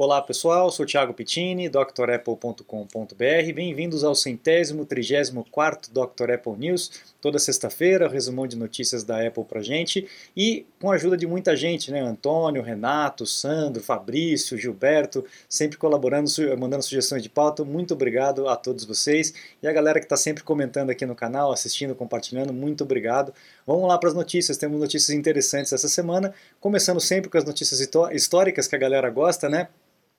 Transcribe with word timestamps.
Olá 0.00 0.22
pessoal, 0.22 0.70
sou 0.70 0.86
Thiago 0.86 1.12
Pittini, 1.12 1.68
drapple.com.br. 1.68 3.52
Bem-vindos 3.52 4.04
ao 4.04 4.14
centésimo, 4.14 4.86
trigésimo 4.86 5.44
quarto 5.50 5.90
Dr. 5.90 6.34
Apple 6.34 6.52
News. 6.56 6.88
Toda 7.20 7.36
sexta-feira, 7.36 8.08
resumão 8.08 8.46
de 8.46 8.56
notícias 8.56 9.02
da 9.02 9.26
Apple 9.26 9.42
pra 9.42 9.60
gente 9.60 10.06
e 10.36 10.64
com 10.80 10.92
a 10.92 10.94
ajuda 10.94 11.16
de 11.16 11.26
muita 11.26 11.56
gente, 11.56 11.90
né? 11.90 12.00
Antônio, 12.00 12.62
Renato, 12.62 13.26
Sandro, 13.26 13.82
Fabrício, 13.82 14.56
Gilberto, 14.56 15.24
sempre 15.48 15.76
colaborando, 15.76 16.30
mandando 16.56 16.84
sugestões 16.84 17.24
de 17.24 17.28
pauta. 17.28 17.64
Muito 17.64 17.92
obrigado 17.92 18.48
a 18.48 18.54
todos 18.54 18.84
vocês 18.84 19.34
e 19.60 19.66
a 19.66 19.72
galera 19.72 19.98
que 19.98 20.06
está 20.06 20.16
sempre 20.16 20.44
comentando 20.44 20.90
aqui 20.90 21.04
no 21.04 21.16
canal, 21.16 21.50
assistindo, 21.50 21.92
compartilhando. 21.96 22.52
Muito 22.52 22.84
obrigado. 22.84 23.34
Vamos 23.66 23.88
lá 23.88 23.98
para 23.98 24.10
as 24.10 24.14
notícias. 24.14 24.56
Temos 24.56 24.78
notícias 24.78 25.10
interessantes 25.10 25.72
essa 25.72 25.88
semana, 25.88 26.32
começando 26.60 27.00
sempre 27.00 27.28
com 27.28 27.36
as 27.36 27.44
notícias 27.44 27.80
históricas 28.12 28.68
que 28.68 28.76
a 28.76 28.78
galera 28.78 29.10
gosta, 29.10 29.48
né? 29.48 29.66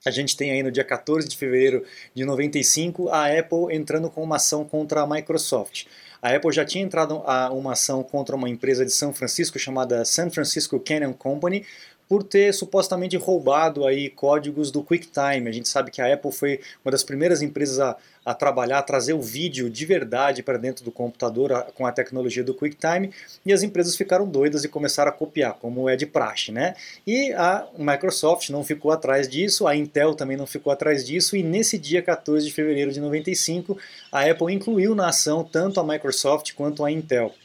A 0.06 0.12
gente 0.12 0.38
tem 0.38 0.52
aí 0.52 0.64
no 0.64 0.72
dia 0.72 0.84
14 0.86 1.28
de 1.28 1.36
fevereiro 1.36 1.84
de 2.14 2.24
95 2.24 3.10
a 3.10 3.28
Apple 3.38 3.76
entrando 3.76 4.10
com 4.10 4.24
uma 4.24 4.38
ação 4.38 4.64
contra 4.64 5.02
a 5.02 5.08
Microsoft. 5.08 5.88
A 6.22 6.34
Apple 6.34 6.54
já 6.54 6.64
tinha 6.64 6.84
entrado 6.84 7.22
a 7.26 7.52
uma 7.52 7.74
ação 7.74 8.02
contra 8.02 8.34
uma 8.34 8.50
empresa 8.50 8.86
de 8.86 8.92
São 8.92 9.14
Francisco 9.14 9.60
chamada 9.60 10.06
San 10.06 10.30
Francisco 10.30 10.80
Canyon 10.80 11.12
Company 11.12 11.66
por 12.10 12.24
ter 12.24 12.52
supostamente 12.56 13.16
roubado 13.16 13.86
aí 13.86 14.10
códigos 14.10 14.72
do 14.72 14.84
QuickTime. 14.84 15.48
A 15.48 15.52
gente 15.52 15.70
sabe 15.70 15.92
que 15.92 16.02
a 16.02 16.12
Apple 16.12 16.32
foi 16.32 16.60
uma 16.84 16.92
das 16.92 17.04
primeiras 17.04 17.44
empresas 17.44 17.80
a, 17.80 17.96
a 18.26 18.34
trabalhar, 18.34 18.80
a 18.80 18.82
trazer 18.82 19.14
o 19.14 19.22
vídeo 19.22 19.70
de 19.70 19.86
verdade 19.86 20.42
para 20.42 20.58
dentro 20.58 20.84
do 20.84 20.92
computador 20.92 21.54
a, 21.54 21.62
com 21.62 21.86
a 21.86 21.92
tecnologia 21.92 22.44
do 22.44 22.56
QuickTime 22.56 23.12
e 23.46 23.54
as 23.54 23.62
empresas 23.62 23.96
ficaram 23.96 24.28
doidas 24.28 24.64
e 24.64 24.68
começaram 24.68 25.10
a 25.12 25.14
copiar, 25.14 25.54
como 25.54 25.88
é 25.88 25.96
de 25.96 26.08
praxe, 26.08 26.52
né? 26.52 26.74
E 27.06 27.32
a 27.34 27.68
Microsoft 27.78 28.50
não 28.50 28.64
ficou 28.64 28.92
atrás 28.92 29.30
disso, 29.30 29.68
a 29.68 29.76
Intel 29.76 30.16
também 30.16 30.36
não 30.36 30.48
ficou 30.48 30.74
atrás 30.74 31.06
disso 31.06 31.38
e 31.38 31.44
nesse 31.44 31.78
dia 31.78 32.02
14 32.02 32.44
de 32.44 32.52
fevereiro 32.52 32.92
de 32.92 33.00
95 33.00 33.78
a 34.12 34.24
Apple 34.26 34.52
incluiu 34.52 34.96
na 34.96 35.10
ação 35.10 35.44
tanto 35.44 35.80
a 35.80 35.84
Microsoft 35.84 36.54
quanto 36.56 36.84
a 36.84 36.92
Intel. 36.92 37.36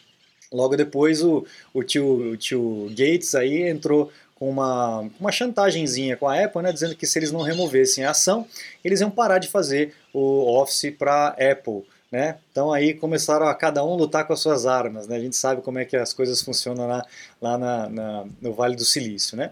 Logo 0.55 0.77
depois 0.77 1.21
o, 1.21 1.45
o, 1.73 1.83
tio, 1.83 2.33
o 2.33 2.37
tio 2.37 2.87
Gates 2.91 3.35
aí 3.35 3.69
entrou 3.69 4.13
com 4.45 4.51
uma, 4.51 5.09
uma 5.19 5.33
chantagemzinha 5.33 6.19
com 6.19 6.29
a 6.29 6.39
Apple, 6.39 6.61
né, 6.61 6.71
dizendo 6.71 6.95
que 6.95 7.07
se 7.07 7.19
eles 7.19 7.33
não 7.33 7.41
removessem 7.41 8.05
a 8.05 8.11
ação, 8.11 8.47
eles 8.85 9.01
iam 9.01 9.11
parar 9.11 9.39
de 9.39 9.49
fazer 9.49 9.95
o 10.13 10.61
Office 10.61 10.95
para 10.99 11.29
Apple. 11.29 11.83
Né? 12.13 12.37
Então 12.53 12.71
aí 12.71 12.93
começaram 12.93 13.47
a 13.47 13.55
cada 13.55 13.83
um 13.83 13.97
lutar 13.97 14.27
com 14.27 14.35
as 14.35 14.41
suas 14.41 14.67
armas. 14.67 15.09
Né? 15.09 15.17
A 15.17 15.21
gente 15.21 15.35
sabe 15.35 15.63
como 15.63 15.79
é 15.79 15.85
que 15.87 15.97
as 15.97 16.13
coisas 16.13 16.43
funcionam 16.43 16.87
lá, 16.87 17.07
lá 17.41 17.57
na, 17.57 17.89
na, 17.89 18.25
no 18.41 18.53
Vale 18.53 18.77
do 18.77 18.85
Silício. 18.85 19.35
Né? 19.35 19.51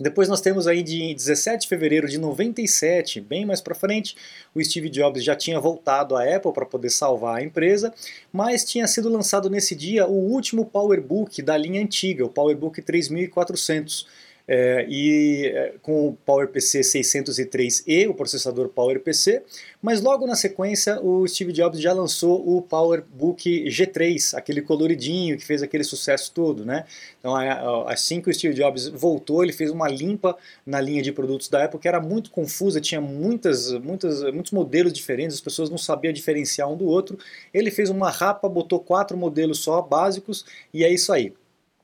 Depois 0.00 0.28
nós 0.28 0.40
temos 0.40 0.68
aí 0.68 0.82
de 0.82 1.12
17 1.12 1.62
de 1.62 1.68
fevereiro 1.68 2.08
de 2.08 2.18
97, 2.18 3.20
bem 3.20 3.44
mais 3.44 3.60
para 3.60 3.74
frente, 3.74 4.16
o 4.54 4.62
Steve 4.62 4.88
Jobs 4.88 5.24
já 5.24 5.34
tinha 5.34 5.58
voltado 5.58 6.14
à 6.16 6.22
Apple 6.22 6.52
para 6.52 6.64
poder 6.64 6.90
salvar 6.90 7.38
a 7.38 7.42
empresa, 7.42 7.92
mas 8.32 8.64
tinha 8.64 8.86
sido 8.86 9.08
lançado 9.08 9.50
nesse 9.50 9.74
dia 9.74 10.06
o 10.06 10.14
último 10.14 10.64
PowerBook 10.64 11.42
da 11.42 11.56
linha 11.56 11.82
antiga, 11.82 12.24
o 12.24 12.28
PowerBook 12.28 12.80
3400 12.80 14.06
é, 14.48 14.86
e 14.88 15.46
é, 15.46 15.74
com 15.82 16.08
o 16.08 16.14
PowerPC 16.24 16.80
603E, 16.80 18.08
o 18.08 18.14
processador 18.14 18.70
PowerPC, 18.70 19.42
mas 19.82 20.00
logo 20.00 20.26
na 20.26 20.34
sequência 20.34 20.98
o 21.02 21.28
Steve 21.28 21.52
Jobs 21.52 21.78
já 21.78 21.92
lançou 21.92 22.56
o 22.56 22.62
PowerBook 22.62 23.64
G3, 23.68 24.34
aquele 24.34 24.62
coloridinho 24.62 25.36
que 25.36 25.44
fez 25.44 25.62
aquele 25.62 25.84
sucesso 25.84 26.32
todo, 26.32 26.64
né? 26.64 26.86
Então 27.18 27.36
assim 27.86 28.22
que 28.22 28.30
o 28.30 28.34
Steve 28.34 28.54
Jobs 28.54 28.88
voltou, 28.88 29.44
ele 29.44 29.52
fez 29.52 29.70
uma 29.70 29.86
limpa 29.86 30.34
na 30.64 30.80
linha 30.80 31.02
de 31.02 31.12
produtos 31.12 31.50
da 31.50 31.64
Apple 31.64 31.78
que 31.78 31.86
era 31.86 32.00
muito 32.00 32.30
confusa, 32.30 32.80
tinha 32.80 33.02
muitas, 33.02 33.72
muitas, 33.72 34.22
muitos 34.32 34.52
modelos 34.52 34.94
diferentes, 34.94 35.36
as 35.36 35.42
pessoas 35.42 35.68
não 35.68 35.76
sabiam 35.78 36.12
diferenciar 36.12 36.70
um 36.70 36.76
do 36.76 36.86
outro. 36.86 37.18
Ele 37.52 37.70
fez 37.70 37.90
uma 37.90 38.10
rapa, 38.10 38.48
botou 38.48 38.80
quatro 38.80 39.16
modelos 39.16 39.58
só 39.58 39.82
básicos 39.82 40.46
e 40.72 40.84
é 40.84 40.90
isso 40.90 41.12
aí. 41.12 41.34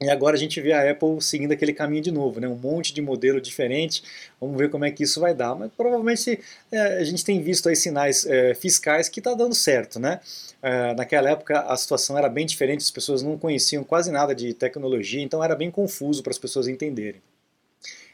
E 0.00 0.10
agora 0.10 0.34
a 0.34 0.38
gente 0.38 0.60
vê 0.60 0.72
a 0.72 0.90
Apple 0.90 1.20
seguindo 1.20 1.52
aquele 1.52 1.72
caminho 1.72 2.02
de 2.02 2.10
novo, 2.10 2.40
né? 2.40 2.48
um 2.48 2.56
monte 2.56 2.92
de 2.92 3.00
modelo 3.00 3.40
diferente. 3.40 4.02
Vamos 4.40 4.58
ver 4.58 4.68
como 4.68 4.84
é 4.84 4.90
que 4.90 5.04
isso 5.04 5.20
vai 5.20 5.32
dar. 5.32 5.54
Mas 5.54 5.70
provavelmente 5.76 6.40
é, 6.70 6.98
a 6.98 7.04
gente 7.04 7.24
tem 7.24 7.40
visto 7.40 7.68
aí 7.68 7.76
sinais 7.76 8.26
é, 8.26 8.54
fiscais 8.54 9.08
que 9.08 9.20
está 9.20 9.34
dando 9.34 9.54
certo. 9.54 10.00
Né? 10.00 10.20
É, 10.60 10.94
naquela 10.94 11.30
época 11.30 11.60
a 11.60 11.76
situação 11.76 12.18
era 12.18 12.28
bem 12.28 12.44
diferente, 12.44 12.80
as 12.80 12.90
pessoas 12.90 13.22
não 13.22 13.38
conheciam 13.38 13.84
quase 13.84 14.10
nada 14.10 14.34
de 14.34 14.52
tecnologia, 14.52 15.22
então 15.22 15.42
era 15.42 15.54
bem 15.54 15.70
confuso 15.70 16.22
para 16.22 16.32
as 16.32 16.38
pessoas 16.38 16.66
entenderem. 16.66 17.22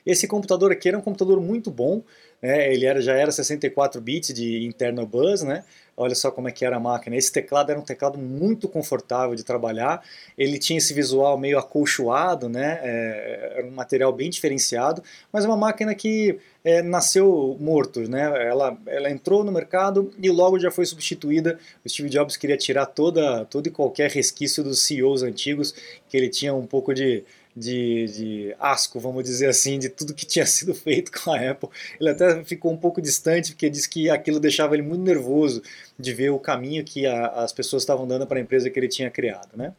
Esse 0.05 0.27
computador 0.27 0.73
aqui 0.73 0.89
era 0.89 0.99
um 0.99 1.03
computador 1.03 1.41
muito 1.41 1.71
bom, 1.71 2.03
né? 2.43 2.73
ele 2.73 2.87
era, 2.87 3.01
já 3.01 3.15
era 3.15 3.31
64 3.31 4.01
bits 4.01 4.33
de 4.33 4.65
internal 4.65 5.07
bus, 5.07 5.43
né? 5.43 5.65
olha 6.01 6.15
só 6.15 6.31
como 6.31 6.49
é 6.49 6.53
que 6.53 6.65
era 6.65 6.77
a 6.77 6.81
máquina. 6.81 7.15
Esse 7.15 7.31
teclado 7.31 7.71
era 7.71 7.79
um 7.79 7.83
teclado 7.83 8.19
muito 8.19 8.67
confortável 8.67 9.37
de 9.37 9.45
trabalhar, 9.45 10.03
ele 10.37 10.59
tinha 10.59 10.79
esse 10.79 10.95
visual 10.95 11.37
meio 11.39 11.59
acolchoado, 11.59 12.49
né? 12.49 12.81
É, 12.83 13.53
era 13.59 13.67
um 13.67 13.71
material 13.71 14.11
bem 14.11 14.31
diferenciado, 14.31 15.03
mas 15.31 15.45
uma 15.45 15.59
máquina 15.59 15.95
que 15.95 16.39
é, 16.65 16.83
nasceu 16.83 17.57
morto, 17.61 18.01
né? 18.09 18.23
Ela, 18.49 18.77
ela 18.87 19.11
entrou 19.11 19.45
no 19.45 19.53
mercado 19.53 20.11
e 20.19 20.31
logo 20.31 20.59
já 20.59 20.71
foi 20.71 20.87
substituída. 20.87 21.59
O 21.85 21.89
Steve 21.89 22.09
Jobs 22.09 22.37
queria 22.37 22.57
tirar 22.57 22.87
toda, 22.87 23.45
todo 23.45 23.67
e 23.67 23.71
qualquer 23.71 24.11
resquício 24.11 24.65
dos 24.65 24.81
CEOs 24.81 25.23
antigos, 25.23 25.75
que 26.09 26.17
ele 26.17 26.31
tinha 26.31 26.55
um 26.55 26.67
pouco 26.67 26.95
de 26.95 27.25
de, 27.57 28.07
de 28.07 28.57
asco, 28.59 28.99
vamos 29.01 29.25
dizer 29.25 29.49
assim, 29.49 29.79
de 29.79 29.89
tudo 29.89 30.15
que 30.15 30.27
tinha 30.27 30.45
sido 30.47 30.75
feito 30.75 31.11
com 31.13 31.33
a 31.33 31.51
Apple. 31.51 31.69
Ele 32.01 32.11
até 32.11 32.45
ficou 32.45 32.73
um 32.73 32.77
pouco 32.77 33.01
distante, 33.01 33.53
porque 33.53 33.71
disse 33.71 33.89
que 33.89 34.09
aquilo 34.09 34.41
deixava 34.41 34.75
ele 34.75 34.83
muito 34.83 35.03
nervoso 35.03 35.63
de 35.99 36.13
ver 36.13 36.31
o 36.31 36.39
caminho 36.39 36.85
que 36.85 37.07
a, 37.07 37.27
as 37.27 37.53
pessoas 37.53 37.83
estavam 37.83 38.07
dando 38.07 38.27
para 38.27 38.39
a 38.39 38.43
empresa 38.43 38.71
que 38.71 38.79
ele 38.79 38.89
tinha 38.89 39.11
criado. 39.11 39.57
Né? 39.57 39.73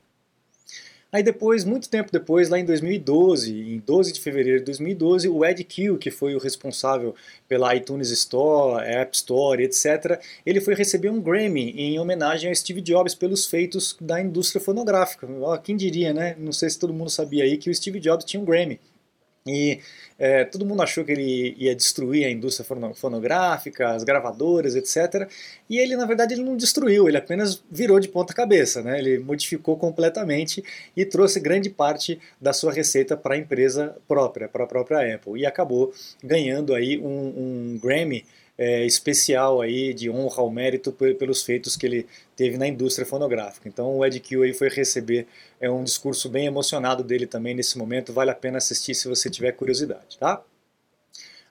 Aí 1.14 1.22
depois, 1.22 1.66
muito 1.66 1.90
tempo 1.90 2.10
depois, 2.10 2.48
lá 2.48 2.58
em 2.58 2.64
2012, 2.64 3.52
em 3.52 3.80
12 3.80 4.14
de 4.14 4.22
fevereiro 4.22 4.60
de 4.60 4.66
2012, 4.66 5.28
o 5.28 5.44
Ed 5.44 5.62
Kill, 5.66 5.98
que 5.98 6.10
foi 6.10 6.36
o 6.36 6.40
responsável 6.40 7.14
pela 7.50 7.76
iTunes 7.76 8.10
Store, 8.12 8.82
App 8.86 9.14
Store, 9.14 9.62
etc., 9.62 10.22
ele 10.46 10.62
foi 10.62 10.74
receber 10.74 11.10
um 11.10 11.20
Grammy 11.20 11.72
em 11.72 12.00
homenagem 12.00 12.50
a 12.50 12.56
Steve 12.56 12.80
Jobs 12.80 13.14
pelos 13.14 13.46
feitos 13.46 13.98
da 14.00 14.22
indústria 14.22 14.62
fonográfica. 14.62 15.28
Quem 15.62 15.76
diria, 15.76 16.14
né? 16.14 16.36
Não 16.40 16.54
sei 16.54 16.70
se 16.70 16.80
todo 16.80 16.94
mundo 16.94 17.10
sabia 17.10 17.44
aí 17.44 17.58
que 17.58 17.70
o 17.70 17.76
Steve 17.76 18.00
Jobs 18.00 18.24
tinha 18.24 18.42
um 18.42 18.46
Grammy. 18.46 18.80
E 19.46 19.80
é, 20.20 20.46
todo 20.46 20.66
mundo 20.66 20.84
achou 20.84 21.04
que 21.04 21.12
ele 21.12 21.56
ia 21.58 21.76
destruir 21.76 22.26
a 22.26 22.30
indústria 22.30 22.66
fonográfica, 22.94 23.90
as 23.90 24.04
gravadoras, 24.04 24.76
etc. 24.76 25.28
E 25.68 25.80
ele, 25.80 25.96
na 25.96 26.06
verdade, 26.06 26.36
ele 26.36 26.44
não 26.44 26.56
destruiu, 26.56 27.08
ele 27.08 27.18
apenas 27.18 27.64
virou 27.72 28.00
de 28.00 28.08
ponta 28.08 28.34
cabeça. 28.34 28.84
Né? 28.84 29.00
Ele 29.00 29.18
modificou 29.18 29.76
completamente 29.78 30.64
e 30.96 31.06
trouxe 31.06 31.40
grande 31.40 31.70
parte 31.70 32.20
da 32.40 32.54
sua 32.54 32.72
receita 32.72 33.18
para 33.18 33.34
a 33.34 33.38
empresa 33.38 33.96
própria, 34.08 34.48
para 34.48 34.64
a 34.64 34.68
própria 34.68 35.16
Apple. 35.16 35.40
E 35.40 35.46
acabou 35.46 35.92
ganhando 36.24 36.76
aí 36.76 37.00
um, 37.00 37.04
um 37.76 37.80
Grammy 37.82 38.24
é, 38.62 38.86
especial 38.86 39.60
aí 39.60 39.92
de 39.92 40.08
honra 40.08 40.44
ao 40.44 40.52
mérito 40.52 40.92
pelos 40.92 41.42
feitos 41.42 41.76
que 41.76 41.84
ele 41.84 42.08
teve 42.36 42.60
na 42.60 42.68
indústria 42.68 43.08
fonográfica. 43.08 43.68
Então 43.68 43.98
o 43.98 44.06
Ed 44.06 44.20
Kill 44.20 44.44
aí 44.44 44.54
foi 44.54 44.70
receber 44.70 45.26
é 45.60 45.68
um 45.68 45.84
discurso 45.84 46.30
bem 46.30 46.46
emocionado 46.46 47.04
dele 47.04 47.26
também 47.26 47.56
nesse 47.56 47.76
momento, 47.76 48.14
vale 48.14 48.30
a 48.30 48.36
pena 48.36 48.60
assistir 48.60 48.94
se 48.94 49.08
você 49.08 49.32
tiver 49.32 49.54
curiosidade, 49.54 50.16
tá? 50.20 50.44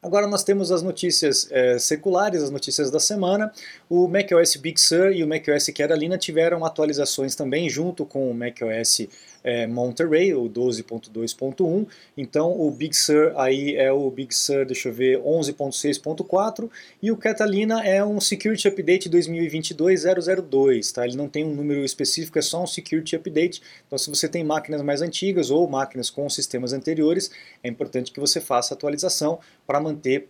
Agora 0.00 0.28
nós 0.28 0.44
temos 0.44 0.71
as 0.71 0.82
notícias 0.82 1.48
é, 1.50 1.81
seculares, 1.81 2.44
as 2.44 2.50
notícias 2.50 2.93
da 2.93 3.00
semana. 3.00 3.53
O 3.88 4.06
macOS 4.06 4.56
Big 4.56 4.81
Sur 4.81 5.12
e 5.12 5.25
o 5.25 5.28
macOS 5.28 5.66
Catalina 5.77 6.16
tiveram 6.16 6.65
atualizações 6.65 7.34
também 7.34 7.69
junto 7.69 8.06
com 8.06 8.31
o 8.31 8.34
macOS 8.34 9.09
é, 9.43 9.67
Monterey, 9.67 10.34
o 10.34 10.49
12.2.1. 10.49 11.87
Então 12.17 12.59
o 12.61 12.71
Big 12.71 12.95
Sur 12.97 13.33
aí 13.37 13.77
é 13.77 13.93
o 13.93 14.11
Big 14.11 14.34
Sur, 14.34 14.67
deixa 14.67 14.89
eu 14.89 14.93
ver, 14.93 15.19
11.6.4 15.21 16.71
e 17.03 17.10
o 17.10 17.16
Catalina 17.16 17.84
é 17.84 18.04
um 18.04 18.21
Security 18.21 18.69
Update 18.69 19.10
2022-002, 19.10 20.92
tá? 20.92 21.07
Ele 21.07 21.16
não 21.16 21.28
tem 21.28 21.45
um 21.45 21.54
número 21.54 21.84
específico, 21.84 22.39
é 22.39 22.42
só 22.42 22.63
um 22.63 22.66
Security 22.66 23.16
Update. 23.16 23.63
Então 23.87 23.98
se 23.98 24.09
você 24.10 24.28
tem 24.28 24.45
máquinas 24.45 24.83
mais 24.83 25.03
antigas 25.03 25.51
ou 25.51 25.69
máquinas 25.69 26.10
com 26.10 26.28
sistemas 26.28 26.72
anteriores, 26.72 27.31
é 27.63 27.69
importante 27.69 28.13
que 28.13 28.21
você 28.21 28.41
faça 28.41 28.75
atualização 28.75 29.39
para 29.66 29.81
manter 29.81 30.28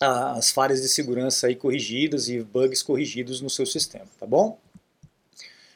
as 0.00 0.50
falhas 0.50 0.82
de 0.82 0.88
segurança 0.88 1.46
aí 1.46 1.54
corrigidas 1.54 2.28
e 2.28 2.40
bugs 2.40 2.82
corrigidos 2.82 3.40
no 3.40 3.50
seu 3.50 3.66
sistema, 3.66 4.06
tá 4.18 4.26
bom? 4.26 4.58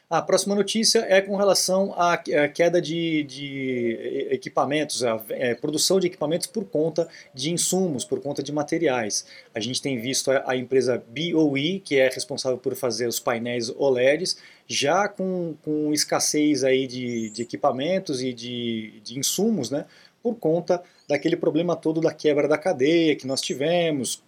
A 0.09 0.23
próxima 0.23 0.55
notícia 0.55 1.05
é 1.09 1.21
com 1.21 1.35
relação 1.35 1.93
à 1.99 2.17
queda 2.17 2.81
de, 2.81 3.25
de 3.25 4.29
equipamentos, 4.31 5.03
a 5.03 5.21
é, 5.31 5.53
produção 5.57 5.99
de 5.99 6.07
equipamentos 6.07 6.47
por 6.47 6.65
conta 6.65 7.09
de 7.35 7.51
insumos, 7.51 8.05
por 8.05 8.21
conta 8.21 8.41
de 8.41 8.53
materiais. 8.53 9.27
A 9.53 9.59
gente 9.59 9.83
tem 9.83 9.99
visto 9.99 10.31
a, 10.31 10.57
empresa 10.57 11.03
BOE, 11.09 11.81
que 11.81 11.99
é 11.99 12.09
responsável 12.09 12.57
por 12.57 12.77
fazer 12.77 13.09
os 13.09 13.19
painéis 13.19 13.69
OLEDs, 13.69 14.39
já 14.69 15.09
com, 15.09 15.57
com 15.65 15.93
escassez 15.93 16.63
aí 16.63 16.87
de, 16.87 17.31
de 17.31 17.43
equipamentos 17.43 18.23
e 18.23 18.33
de, 18.33 19.01
de 19.03 19.19
insumos, 19.19 19.73
né, 19.73 19.87
por 20.23 20.37
conta 20.37 20.85
daquele 21.09 21.37
problema 21.37 21.75
todo 21.75 22.01
da 22.01 22.15
quebra 22.15 22.47
da 22.47 22.57
cadeia 22.57 23.17
que 23.17 23.27
nós 23.27 23.41
tivemos, 23.41 24.23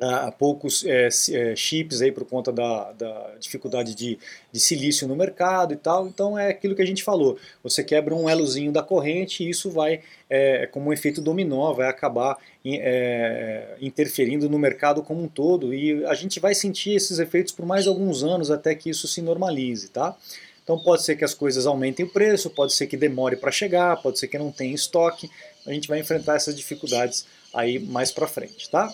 há 0.00 0.30
poucos 0.32 0.84
é, 0.84 1.08
é, 1.32 1.56
chips 1.56 2.02
aí 2.02 2.10
por 2.10 2.24
conta 2.24 2.52
da, 2.52 2.92
da 2.92 3.32
dificuldade 3.38 3.94
de, 3.94 4.18
de, 4.50 4.60
silício 4.60 5.06
no 5.06 5.14
mercado 5.14 5.72
e 5.72 5.76
tal. 5.76 6.06
Então 6.06 6.38
é 6.38 6.48
aquilo 6.48 6.74
que 6.74 6.82
a 6.82 6.86
gente 6.86 7.02
falou. 7.02 7.38
Você 7.62 7.84
quebra 7.84 8.14
um 8.14 8.28
elozinho 8.28 8.72
da 8.72 8.82
corrente 8.82 9.44
e 9.44 9.50
isso 9.50 9.70
vai, 9.70 10.00
é, 10.28 10.66
como 10.66 10.90
um 10.90 10.92
efeito 10.92 11.20
dominó, 11.20 11.72
vai 11.72 11.88
acabar 11.88 12.36
é, 12.64 13.76
interferindo 13.80 14.48
no 14.48 14.58
mercado 14.58 15.02
como 15.02 15.22
um 15.22 15.28
todo. 15.28 15.72
E 15.72 16.04
a 16.06 16.14
gente 16.14 16.40
vai 16.40 16.54
sentir 16.54 16.94
esses 16.94 17.18
efeitos 17.18 17.52
por 17.52 17.64
mais 17.64 17.86
alguns 17.86 18.22
anos 18.24 18.50
até 18.50 18.74
que 18.74 18.90
isso 18.90 19.06
se 19.06 19.22
normalize, 19.22 19.88
tá? 19.88 20.16
Então 20.62 20.78
pode 20.78 21.04
ser 21.04 21.14
que 21.14 21.24
as 21.24 21.34
coisas 21.34 21.66
aumentem 21.66 22.06
o 22.06 22.08
preço, 22.08 22.48
pode 22.48 22.72
ser 22.72 22.86
que 22.86 22.96
demore 22.96 23.36
para 23.36 23.52
chegar, 23.52 24.00
pode 24.00 24.18
ser 24.18 24.28
que 24.28 24.38
não 24.38 24.50
tenha 24.50 24.74
estoque. 24.74 25.30
A 25.66 25.72
gente 25.72 25.86
vai 25.86 26.00
enfrentar 26.00 26.36
essas 26.36 26.56
dificuldades 26.56 27.26
aí 27.52 27.78
mais 27.78 28.10
para 28.10 28.26
frente, 28.26 28.70
tá? 28.70 28.92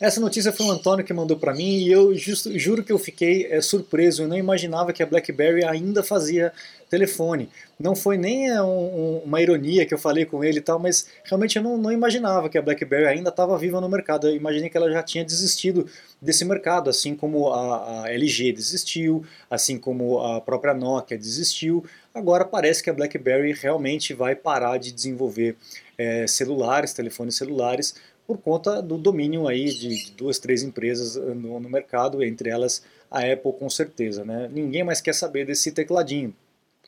Essa 0.00 0.20
notícia 0.20 0.52
foi 0.52 0.66
o 0.66 0.70
Antônio 0.70 1.04
que 1.04 1.12
mandou 1.12 1.36
para 1.36 1.54
mim 1.54 1.78
e 1.78 1.90
eu 1.90 2.14
justo, 2.14 2.56
juro 2.58 2.82
que 2.82 2.92
eu 2.92 2.98
fiquei 2.98 3.46
é, 3.46 3.60
surpreso. 3.60 4.22
Eu 4.22 4.28
não 4.28 4.36
imaginava 4.36 4.92
que 4.92 5.02
a 5.02 5.06
BlackBerry 5.06 5.64
ainda 5.64 6.02
fazia 6.02 6.52
telefone. 6.90 7.48
Não 7.78 7.96
foi 7.96 8.16
nem 8.16 8.50
é, 8.50 8.62
um, 8.62 9.18
uma 9.24 9.40
ironia 9.40 9.84
que 9.84 9.92
eu 9.92 9.98
falei 9.98 10.24
com 10.24 10.44
ele 10.44 10.58
e 10.58 10.60
tal, 10.60 10.78
mas 10.78 11.08
realmente 11.24 11.56
eu 11.56 11.62
não, 11.62 11.76
não 11.76 11.90
imaginava 11.90 12.48
que 12.48 12.56
a 12.56 12.62
BlackBerry 12.62 13.06
ainda 13.06 13.30
estava 13.30 13.58
viva 13.58 13.80
no 13.80 13.88
mercado. 13.88 14.28
Eu 14.28 14.36
imaginei 14.36 14.68
que 14.68 14.76
ela 14.76 14.90
já 14.90 15.02
tinha 15.02 15.24
desistido 15.24 15.86
desse 16.20 16.44
mercado, 16.44 16.88
assim 16.88 17.14
como 17.14 17.52
a, 17.52 18.04
a 18.04 18.12
LG 18.12 18.52
desistiu, 18.52 19.24
assim 19.50 19.78
como 19.78 20.20
a 20.20 20.40
própria 20.40 20.74
Nokia 20.74 21.18
desistiu. 21.18 21.84
Agora 22.14 22.44
parece 22.44 22.82
que 22.82 22.90
a 22.90 22.92
BlackBerry 22.92 23.52
realmente 23.52 24.14
vai 24.14 24.36
parar 24.36 24.78
de 24.78 24.92
desenvolver 24.92 25.56
é, 25.98 26.26
celulares, 26.26 26.92
telefones 26.92 27.36
celulares, 27.36 27.94
por 28.26 28.38
conta 28.38 28.80
do 28.80 28.96
domínio 28.96 29.46
aí 29.46 29.66
de, 29.66 30.12
duas, 30.12 30.38
três 30.38 30.62
empresas 30.62 31.16
eh, 31.16 31.34
no, 31.34 31.60
no, 31.60 31.68
mercado, 31.68 32.22
entre 32.22 32.48
elas 32.48 32.82
a 33.10 33.20
Apple 33.20 33.52
com 33.52 33.68
certeza. 33.68 34.24
Né? 34.24 34.48
Ninguém 34.52 34.82
mais 34.84 35.00
quer 35.00 35.14
saber 35.14 35.46
desse 35.46 35.72
tecladinho. 35.72 36.34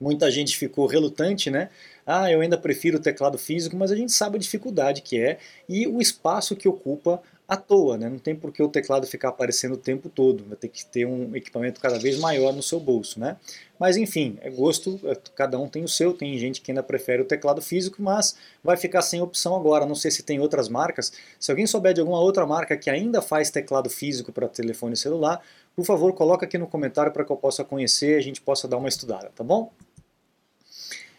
Muita 0.00 0.30
gente 0.30 0.56
ficou 0.58 0.86
relutante, 0.86 1.50
né? 1.50 1.70
Ah, 2.04 2.30
eu 2.30 2.42
ainda 2.42 2.58
prefiro 2.58 2.98
o 2.98 3.00
teclado 3.00 3.38
físico, 3.38 3.76
mas 3.76 3.90
a 3.90 3.96
gente 3.96 4.12
sabe 4.12 4.36
a 4.36 4.40
dificuldade 4.40 5.00
que 5.00 5.18
é 5.18 5.38
e 5.66 5.86
o 5.86 6.02
espaço 6.02 6.54
que 6.54 6.68
ocupa 6.68 7.22
à 7.48 7.56
toa, 7.56 7.96
né? 7.96 8.08
Não 8.08 8.18
tem 8.18 8.34
por 8.34 8.52
que 8.52 8.62
o 8.62 8.68
teclado 8.68 9.06
ficar 9.06 9.28
aparecendo 9.28 9.74
o 9.74 9.76
tempo 9.76 10.08
todo, 10.08 10.44
vai 10.44 10.56
ter 10.56 10.68
que 10.68 10.84
ter 10.84 11.06
um 11.06 11.34
equipamento 11.36 11.80
cada 11.80 11.98
vez 11.98 12.18
maior 12.18 12.52
no 12.52 12.62
seu 12.62 12.80
bolso, 12.80 13.20
né? 13.20 13.36
Mas 13.78 13.96
enfim, 13.96 14.36
é 14.40 14.50
gosto, 14.50 14.98
é, 15.04 15.14
cada 15.34 15.58
um 15.58 15.68
tem 15.68 15.84
o 15.84 15.88
seu, 15.88 16.12
tem 16.12 16.36
gente 16.38 16.60
que 16.60 16.70
ainda 16.70 16.82
prefere 16.82 17.22
o 17.22 17.24
teclado 17.24 17.62
físico, 17.62 18.02
mas 18.02 18.36
vai 18.64 18.76
ficar 18.76 19.02
sem 19.02 19.20
opção 19.20 19.54
agora. 19.54 19.86
Não 19.86 19.94
sei 19.94 20.10
se 20.10 20.22
tem 20.22 20.40
outras 20.40 20.68
marcas. 20.68 21.12
Se 21.38 21.50
alguém 21.50 21.66
souber 21.66 21.94
de 21.94 22.00
alguma 22.00 22.18
outra 22.18 22.44
marca 22.46 22.76
que 22.76 22.90
ainda 22.90 23.22
faz 23.22 23.50
teclado 23.50 23.88
físico 23.88 24.32
para 24.32 24.48
telefone 24.48 24.96
celular, 24.96 25.40
por 25.74 25.84
favor, 25.84 26.12
coloca 26.14 26.46
aqui 26.46 26.58
no 26.58 26.66
comentário 26.66 27.12
para 27.12 27.24
que 27.24 27.30
eu 27.30 27.36
possa 27.36 27.62
conhecer 27.62 28.14
e 28.14 28.18
a 28.18 28.22
gente 28.22 28.40
possa 28.40 28.66
dar 28.66 28.78
uma 28.78 28.88
estudada, 28.88 29.30
tá 29.34 29.44
bom? 29.44 29.70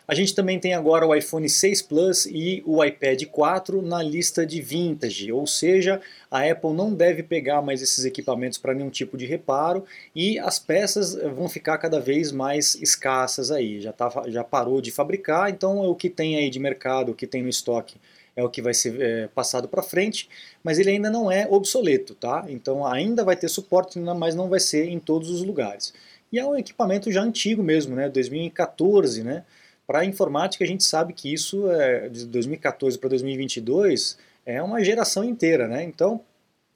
A 0.07 0.15
gente 0.15 0.33
também 0.33 0.57
tem 0.57 0.73
agora 0.73 1.05
o 1.05 1.13
iPhone 1.13 1.49
6 1.49 1.81
Plus 1.81 2.25
e 2.27 2.63
o 2.65 2.81
iPad 2.81 3.25
4 3.25 3.81
na 3.81 4.01
lista 4.01 4.45
de 4.45 4.61
vintage, 4.61 5.33
ou 5.33 5.45
seja, 5.45 5.99
a 6.31 6.49
Apple 6.49 6.71
não 6.71 6.93
deve 6.93 7.23
pegar 7.23 7.61
mais 7.61 7.81
esses 7.81 8.05
equipamentos 8.05 8.57
para 8.57 8.73
nenhum 8.73 8.89
tipo 8.89 9.17
de 9.17 9.25
reparo 9.25 9.83
e 10.15 10.39
as 10.39 10.59
peças 10.59 11.13
vão 11.13 11.49
ficar 11.49 11.77
cada 11.77 11.99
vez 11.99 12.31
mais 12.31 12.75
escassas 12.75 13.51
aí. 13.51 13.81
Já, 13.81 13.91
tá, 13.91 14.09
já 14.27 14.45
parou 14.45 14.79
de 14.79 14.91
fabricar, 14.91 15.49
então 15.49 15.79
o 15.79 15.93
que 15.93 16.09
tem 16.09 16.37
aí 16.37 16.49
de 16.49 16.59
mercado, 16.59 17.11
o 17.11 17.15
que 17.15 17.27
tem 17.27 17.43
no 17.43 17.49
estoque 17.49 17.97
é 18.33 18.41
o 18.41 18.49
que 18.49 18.61
vai 18.61 18.73
ser 18.73 19.01
é, 19.01 19.27
passado 19.27 19.67
para 19.67 19.83
frente, 19.83 20.29
mas 20.63 20.79
ele 20.79 20.91
ainda 20.91 21.09
não 21.09 21.29
é 21.29 21.47
obsoleto, 21.49 22.15
tá? 22.15 22.45
Então 22.47 22.85
ainda 22.85 23.25
vai 23.25 23.35
ter 23.35 23.49
suporte, 23.49 23.99
mas 23.99 24.35
não 24.35 24.47
vai 24.47 24.59
ser 24.61 24.87
em 24.87 24.99
todos 24.99 25.29
os 25.29 25.43
lugares. 25.43 25.93
E 26.31 26.39
é 26.39 26.45
um 26.45 26.55
equipamento 26.55 27.11
já 27.11 27.21
antigo 27.21 27.61
mesmo, 27.63 27.95
né? 27.95 28.07
2014, 28.07 29.23
né? 29.23 29.43
Para 29.87 29.99
a 29.99 30.05
informática, 30.05 30.65
a 30.65 30.67
gente 30.67 30.83
sabe 30.83 31.13
que 31.13 31.33
isso, 31.33 31.71
é, 31.71 32.09
de 32.09 32.25
2014 32.25 32.99
para 32.99 33.09
2022, 33.09 34.17
é 34.45 34.61
uma 34.61 34.83
geração 34.83 35.23
inteira, 35.23 35.65
né? 35.65 35.81
Então, 35.83 36.19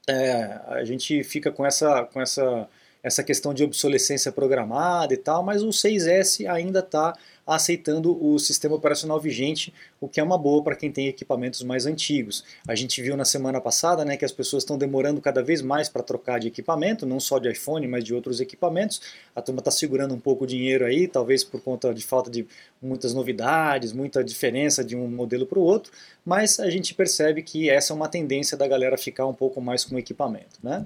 é, 0.08 0.60
a 0.68 0.84
gente 0.86 1.22
fica 1.24 1.52
com 1.52 1.66
essa, 1.66 2.06
com 2.06 2.22
essa, 2.22 2.70
essa 3.04 3.24
questão 3.24 3.54
de 3.54 3.64
obsolescência 3.64 4.32
programada 4.32 5.14
e 5.14 5.18
tal, 5.18 5.44
mas 5.44 5.64
o 5.64 5.70
6S 5.70 6.48
ainda 6.48 6.80
está 6.80 7.14
aceitando 7.46 8.18
o 8.24 8.38
sistema 8.40 8.76
operacional 8.76 9.20
vigente, 9.20 9.74
o 10.00 10.08
que 10.08 10.20
é 10.20 10.24
uma 10.24 10.38
boa 10.38 10.64
para 10.64 10.76
quem 10.76 10.92
tem 10.92 11.08
equipamentos 11.08 11.64
mais 11.64 11.86
antigos. 11.86 12.44
A 12.68 12.76
gente 12.76 13.02
viu 13.02 13.18
na 13.18 13.26
semana 13.26 13.60
passada 13.60 14.06
né, 14.06 14.16
que 14.16 14.24
as 14.24 14.32
pessoas 14.32 14.64
estão 14.64 14.78
demorando 14.78 15.20
cada 15.20 15.42
vez 15.42 15.62
mais 15.62 15.90
para 15.90 16.04
trocar 16.04 16.40
de 16.40 16.48
equipamento, 16.48 17.06
não 17.06 17.20
só 17.20 17.40
de 17.40 17.50
iPhone, 17.50 17.88
mas 17.88 18.04
de 18.04 18.14
outros 18.14 18.40
equipamentos. 18.40 19.02
A 19.36 19.42
turma 19.42 19.60
está 19.60 19.72
segurando 19.72 20.14
um 20.14 20.20
pouco 20.20 20.44
o 20.44 20.48
dinheiro 20.48 20.86
aí, 20.86 21.08
talvez 21.08 21.44
por 21.44 21.62
conta 21.62 21.94
de 21.94 22.06
falta 22.06 22.30
de 22.30 22.48
muitas 22.82 23.14
novidades, 23.14 23.92
muita 23.92 24.24
diferença 24.24 24.84
de 24.84 24.96
um 24.96 25.08
modelo 25.08 25.46
para 25.46 25.60
o 25.60 25.64
outro, 25.64 25.92
mas 26.24 26.60
a 26.60 26.70
gente 26.70 26.94
percebe 26.94 27.42
que 27.42 27.70
essa 27.70 27.94
é 27.94 27.96
uma 27.96 28.08
tendência 28.08 28.56
da 28.56 28.68
galera 28.68 28.98
ficar 28.98 29.26
um 29.26 29.34
pouco 29.34 29.60
mais 29.60 29.84
com 29.84 29.96
o 29.96 30.00
equipamento. 30.00 30.60
Né? 30.64 30.86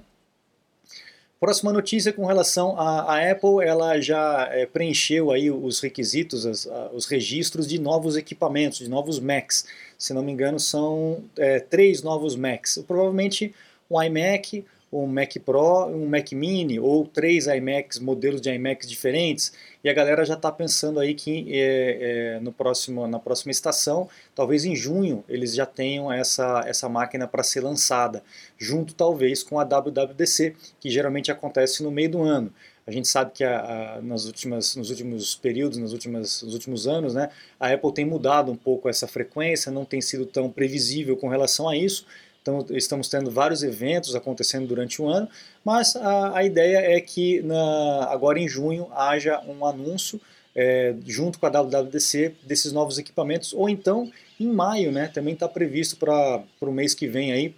Próxima 1.38 1.70
notícia 1.70 2.14
com 2.14 2.24
relação 2.24 2.80
à, 2.80 3.30
Apple, 3.30 3.62
ela 3.62 4.00
já 4.00 4.48
é, 4.50 4.64
preencheu 4.64 5.30
aí 5.30 5.50
os 5.50 5.80
requisitos, 5.80 6.46
as, 6.46 6.66
a, 6.66 6.90
os 6.94 7.04
registros 7.04 7.66
de 7.66 7.78
novos 7.78 8.16
equipamentos, 8.16 8.78
de 8.78 8.88
novos 8.88 9.20
Macs. 9.20 9.66
Se 9.98 10.14
não 10.14 10.22
me 10.22 10.32
engano, 10.32 10.58
são 10.58 11.22
é, 11.36 11.60
três 11.60 12.02
novos 12.02 12.36
Macs. 12.36 12.82
Provavelmente 12.86 13.54
um 13.90 14.02
iMac, 14.02 14.64
um 14.92 15.06
Mac 15.06 15.32
Pro, 15.44 15.86
um 15.86 16.08
Mac 16.08 16.32
Mini 16.32 16.78
ou 16.78 17.06
três 17.06 17.46
iMacs, 17.46 17.98
modelos 17.98 18.40
de 18.40 18.50
iMacs 18.50 18.88
diferentes, 18.88 19.52
e 19.82 19.88
a 19.88 19.92
galera 19.92 20.24
já 20.24 20.34
está 20.34 20.50
pensando 20.50 21.00
aí 21.00 21.14
que 21.14 21.46
é, 21.52 22.36
é, 22.36 22.40
no 22.40 22.52
próximo, 22.52 23.06
na 23.06 23.18
próxima 23.18 23.50
estação, 23.50 24.08
talvez 24.34 24.64
em 24.64 24.74
junho, 24.74 25.24
eles 25.28 25.54
já 25.54 25.66
tenham 25.66 26.12
essa, 26.12 26.64
essa 26.66 26.88
máquina 26.88 27.26
para 27.26 27.42
ser 27.42 27.60
lançada, 27.60 28.22
junto 28.58 28.94
talvez 28.94 29.42
com 29.42 29.58
a 29.58 29.64
WWDC, 29.64 30.54
que 30.80 30.90
geralmente 30.90 31.30
acontece 31.30 31.82
no 31.82 31.90
meio 31.90 32.10
do 32.10 32.22
ano. 32.22 32.52
A 32.86 32.92
gente 32.92 33.08
sabe 33.08 33.32
que 33.32 33.42
a, 33.42 33.96
a, 33.96 34.02
nas 34.02 34.26
últimas, 34.26 34.76
nos 34.76 34.90
últimos 34.90 35.34
períodos, 35.34 35.76
nos 35.76 35.92
últimos, 35.92 36.42
nos 36.42 36.54
últimos 36.54 36.86
anos, 36.86 37.14
né, 37.14 37.30
a 37.58 37.72
Apple 37.72 37.92
tem 37.92 38.04
mudado 38.04 38.52
um 38.52 38.56
pouco 38.56 38.88
essa 38.88 39.08
frequência, 39.08 39.72
não 39.72 39.84
tem 39.84 40.00
sido 40.00 40.24
tão 40.24 40.48
previsível 40.50 41.16
com 41.16 41.26
relação 41.28 41.68
a 41.68 41.76
isso, 41.76 42.06
então, 42.46 42.64
estamos 42.76 43.08
tendo 43.08 43.28
vários 43.28 43.64
eventos 43.64 44.14
acontecendo 44.14 44.68
durante 44.68 45.02
o 45.02 45.08
ano, 45.08 45.28
mas 45.64 45.96
a, 45.96 46.38
a 46.38 46.44
ideia 46.44 46.78
é 46.96 47.00
que 47.00 47.42
na, 47.42 48.04
agora 48.08 48.38
em 48.38 48.48
junho 48.48 48.88
haja 48.92 49.40
um 49.40 49.66
anúncio 49.66 50.20
é, 50.54 50.94
junto 51.04 51.40
com 51.40 51.46
a 51.46 51.50
WWDC 51.50 52.36
desses 52.44 52.72
novos 52.72 52.98
equipamentos, 52.98 53.52
ou 53.52 53.68
então 53.68 54.10
em 54.38 54.46
maio, 54.46 54.92
né, 54.92 55.08
também 55.08 55.34
está 55.34 55.48
previsto 55.48 55.96
para 55.96 56.44
o 56.60 56.70
mês 56.70 56.94
que 56.94 57.08
vem 57.08 57.32
aí, 57.32 57.54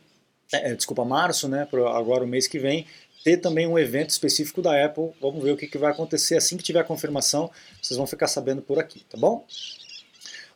é, 0.54 0.74
desculpa, 0.74 1.04
março, 1.04 1.48
né, 1.48 1.68
agora 1.94 2.24
o 2.24 2.26
mês 2.26 2.46
que 2.46 2.58
vem, 2.58 2.86
ter 3.22 3.36
também 3.36 3.66
um 3.66 3.78
evento 3.78 4.10
específico 4.10 4.62
da 4.62 4.82
Apple. 4.82 5.10
Vamos 5.20 5.42
ver 5.42 5.52
o 5.52 5.56
que, 5.56 5.66
que 5.66 5.76
vai 5.76 5.90
acontecer 5.90 6.36
assim 6.36 6.56
que 6.56 6.62
tiver 6.62 6.80
a 6.80 6.84
confirmação, 6.84 7.50
vocês 7.82 7.98
vão 7.98 8.06
ficar 8.06 8.26
sabendo 8.26 8.62
por 8.62 8.78
aqui, 8.78 9.04
tá 9.04 9.18
bom? 9.18 9.44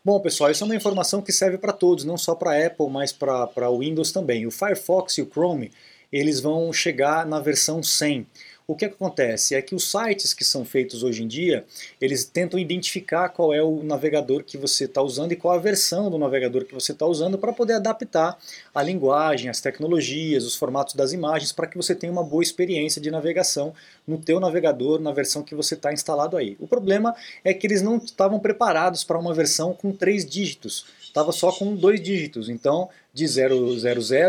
Bom, 0.04 0.18
pessoal, 0.18 0.50
isso 0.50 0.64
é 0.64 0.66
uma 0.66 0.75
informação 0.75 1.23
que 1.23 1.32
serve 1.32 1.59
para 1.59 1.73
todos, 1.73 2.04
não 2.04 2.18
só 2.18 2.35
para 2.35 2.66
Apple, 2.66 2.90
mas 2.90 3.12
para 3.12 3.71
Windows 3.71 4.11
também. 4.11 4.44
O 4.44 4.50
Firefox 4.50 5.16
e 5.18 5.23
o 5.23 5.30
Chrome, 5.30 5.71
eles 6.11 6.40
vão 6.40 6.73
chegar 6.73 7.25
na 7.25 7.38
versão 7.38 7.80
100 7.80 8.26
o 8.66 8.76
que 8.76 8.85
acontece 8.85 9.54
é 9.54 9.62
que 9.62 9.75
os 9.75 9.90
sites 9.90 10.33
que 10.33 10.45
são 10.45 10.64
feitos 10.64 11.02
hoje 11.02 11.23
em 11.23 11.26
dia, 11.26 11.64
eles 12.00 12.25
tentam 12.25 12.59
identificar 12.59 13.28
qual 13.28 13.52
é 13.52 13.62
o 13.62 13.83
navegador 13.83 14.45
que 14.45 14.57
você 14.57 14.85
está 14.85 15.02
usando 15.02 15.33
e 15.33 15.37
qual 15.37 15.54
a 15.54 15.59
versão 15.59 16.11
do 16.11 16.19
navegador 16.19 16.64
que 16.64 16.75
você 16.75 16.92
está 16.92 17.07
usando 17.07 17.37
para 17.38 17.52
poder 17.52 17.75
adaptar 17.75 18.38
a 18.75 18.83
linguagem, 18.83 19.50
as 19.50 19.61
tecnologias, 19.61 20.45
os 20.45 20.54
formatos 20.54 20.95
das 20.95 21.12
imagens 21.12 21.52
para 21.52 21.66
que 21.66 21.76
você 21.76 21.95
tenha 21.95 22.12
uma 22.12 22.25
boa 22.25 22.42
experiência 22.42 23.00
de 23.00 23.11
navegação 23.11 23.75
no 24.07 24.19
teu 24.19 24.40
navegador, 24.40 25.00
na 25.00 25.12
versão 25.12 25.42
que 25.42 25.54
você 25.54 25.75
está 25.75 25.92
instalado 25.92 26.37
aí. 26.37 26.57
O 26.61 26.66
problema 26.66 27.14
é 27.45 27.52
que 27.52 27.66
eles 27.66 27.83
não 27.83 27.97
estavam 27.97 28.38
preparados 28.38 29.04
para 29.04 29.19
uma 29.19 29.35
versão 29.35 29.73
com 29.73 29.92
três 29.92 30.25
dígitos, 30.25 30.87
estava 31.02 31.33
só 31.33 31.52
com 31.52 31.75
dois 31.75 32.00
dígitos, 32.00 32.49
então 32.49 32.88
de 33.12 33.26
000 33.26 33.54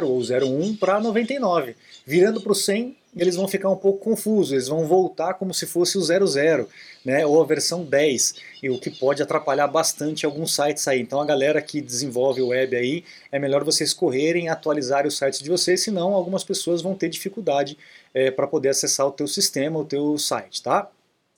ou 0.03 0.19
01 0.21 0.75
para 0.75 0.99
99. 0.99 1.75
Virando 2.05 2.41
para 2.41 2.51
o 2.51 2.55
100, 2.55 2.97
eles 3.15 3.35
vão 3.35 3.47
ficar 3.47 3.69
um 3.69 3.75
pouco 3.75 4.03
confusos, 4.03 4.51
eles 4.51 4.67
vão 4.67 4.85
voltar 4.85 5.35
como 5.35 5.53
se 5.53 5.65
fosse 5.65 5.97
o 5.97 6.01
00, 6.01 6.67
né, 7.05 7.25
ou 7.25 7.41
a 7.41 7.45
versão 7.45 7.83
10, 7.83 8.35
e 8.61 8.69
o 8.69 8.79
que 8.79 8.89
pode 8.89 9.21
atrapalhar 9.21 9.67
bastante 9.67 10.25
alguns 10.25 10.55
sites 10.55 10.87
aí. 10.87 11.01
Então 11.01 11.21
a 11.21 11.25
galera 11.25 11.61
que 11.61 11.81
desenvolve 11.81 12.41
o 12.41 12.47
web 12.47 12.75
aí, 12.75 13.03
é 13.31 13.37
melhor 13.37 13.63
vocês 13.63 13.93
correrem, 13.93 14.49
atualizar 14.49 15.05
os 15.05 15.17
sites 15.17 15.39
de 15.39 15.49
vocês, 15.49 15.81
senão 15.81 16.13
algumas 16.13 16.43
pessoas 16.43 16.81
vão 16.81 16.95
ter 16.95 17.09
dificuldade 17.09 17.77
é, 18.13 18.31
para 18.31 18.47
poder 18.47 18.69
acessar 18.69 19.07
o 19.07 19.11
teu 19.11 19.27
sistema, 19.27 19.79
o 19.79 19.85
teu 19.85 20.17
site, 20.17 20.63
tá? 20.63 20.89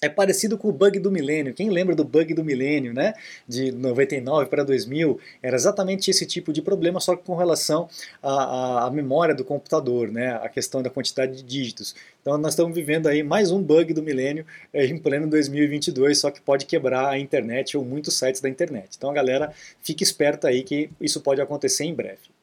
É 0.02 0.10
parecido 0.10 0.58
com 0.58 0.68
o 0.68 0.72
bug 0.72 1.00
do 1.00 1.12
milênio. 1.12 1.54
Quem 1.54 1.70
lembra 1.70 1.96
do 1.96 2.04
bug 2.04 2.34
do 2.34 2.44
milênio, 2.44 2.94
né? 2.94 3.14
De 3.48 3.72
99 3.72 4.50
para 4.50 4.64
2000, 4.64 5.20
era 5.42 5.56
exatamente 5.56 6.12
esse 6.12 6.25
tipo 6.25 6.52
de 6.52 6.62
problema, 6.62 7.00
só 7.00 7.16
que 7.16 7.24
com 7.24 7.36
relação 7.36 7.88
à, 8.22 8.86
à, 8.86 8.92
memória 8.92 9.34
do 9.34 9.44
computador, 9.44 10.12
né? 10.12 10.34
A 10.36 10.50
questão 10.50 10.82
da 10.84 10.90
quantidade 10.90 11.38
de 11.38 11.44
dígitos. 11.44 11.96
Então 12.22 12.38
nós 12.38 12.54
estamos 12.54 12.75
vivendo 12.75 13.08
aí 13.08 13.24
mais 13.24 13.52
um 13.52 13.62
bug 13.62 13.94
do 13.94 14.04
milênio 14.04 14.46
é, 14.74 14.86
em 14.86 14.98
pleno 14.98 15.28
2022, 15.28 16.20
só 16.20 16.30
que 16.30 16.42
pode 16.42 16.66
quebrar 16.66 17.10
a 17.10 17.18
internet 17.18 17.78
ou 17.78 17.86
muitos 17.86 18.18
sites 18.18 18.42
da 18.42 18.50
internet. 18.50 18.96
Então 18.98 19.10
a 19.10 19.14
galera 19.14 19.54
fique 19.82 20.04
esperta 20.04 20.50
aí 20.50 20.64
que 20.64 20.90
isso 21.00 21.22
pode 21.22 21.42
acontecer 21.42 21.86
em 21.86 21.94
breve. 21.94 22.35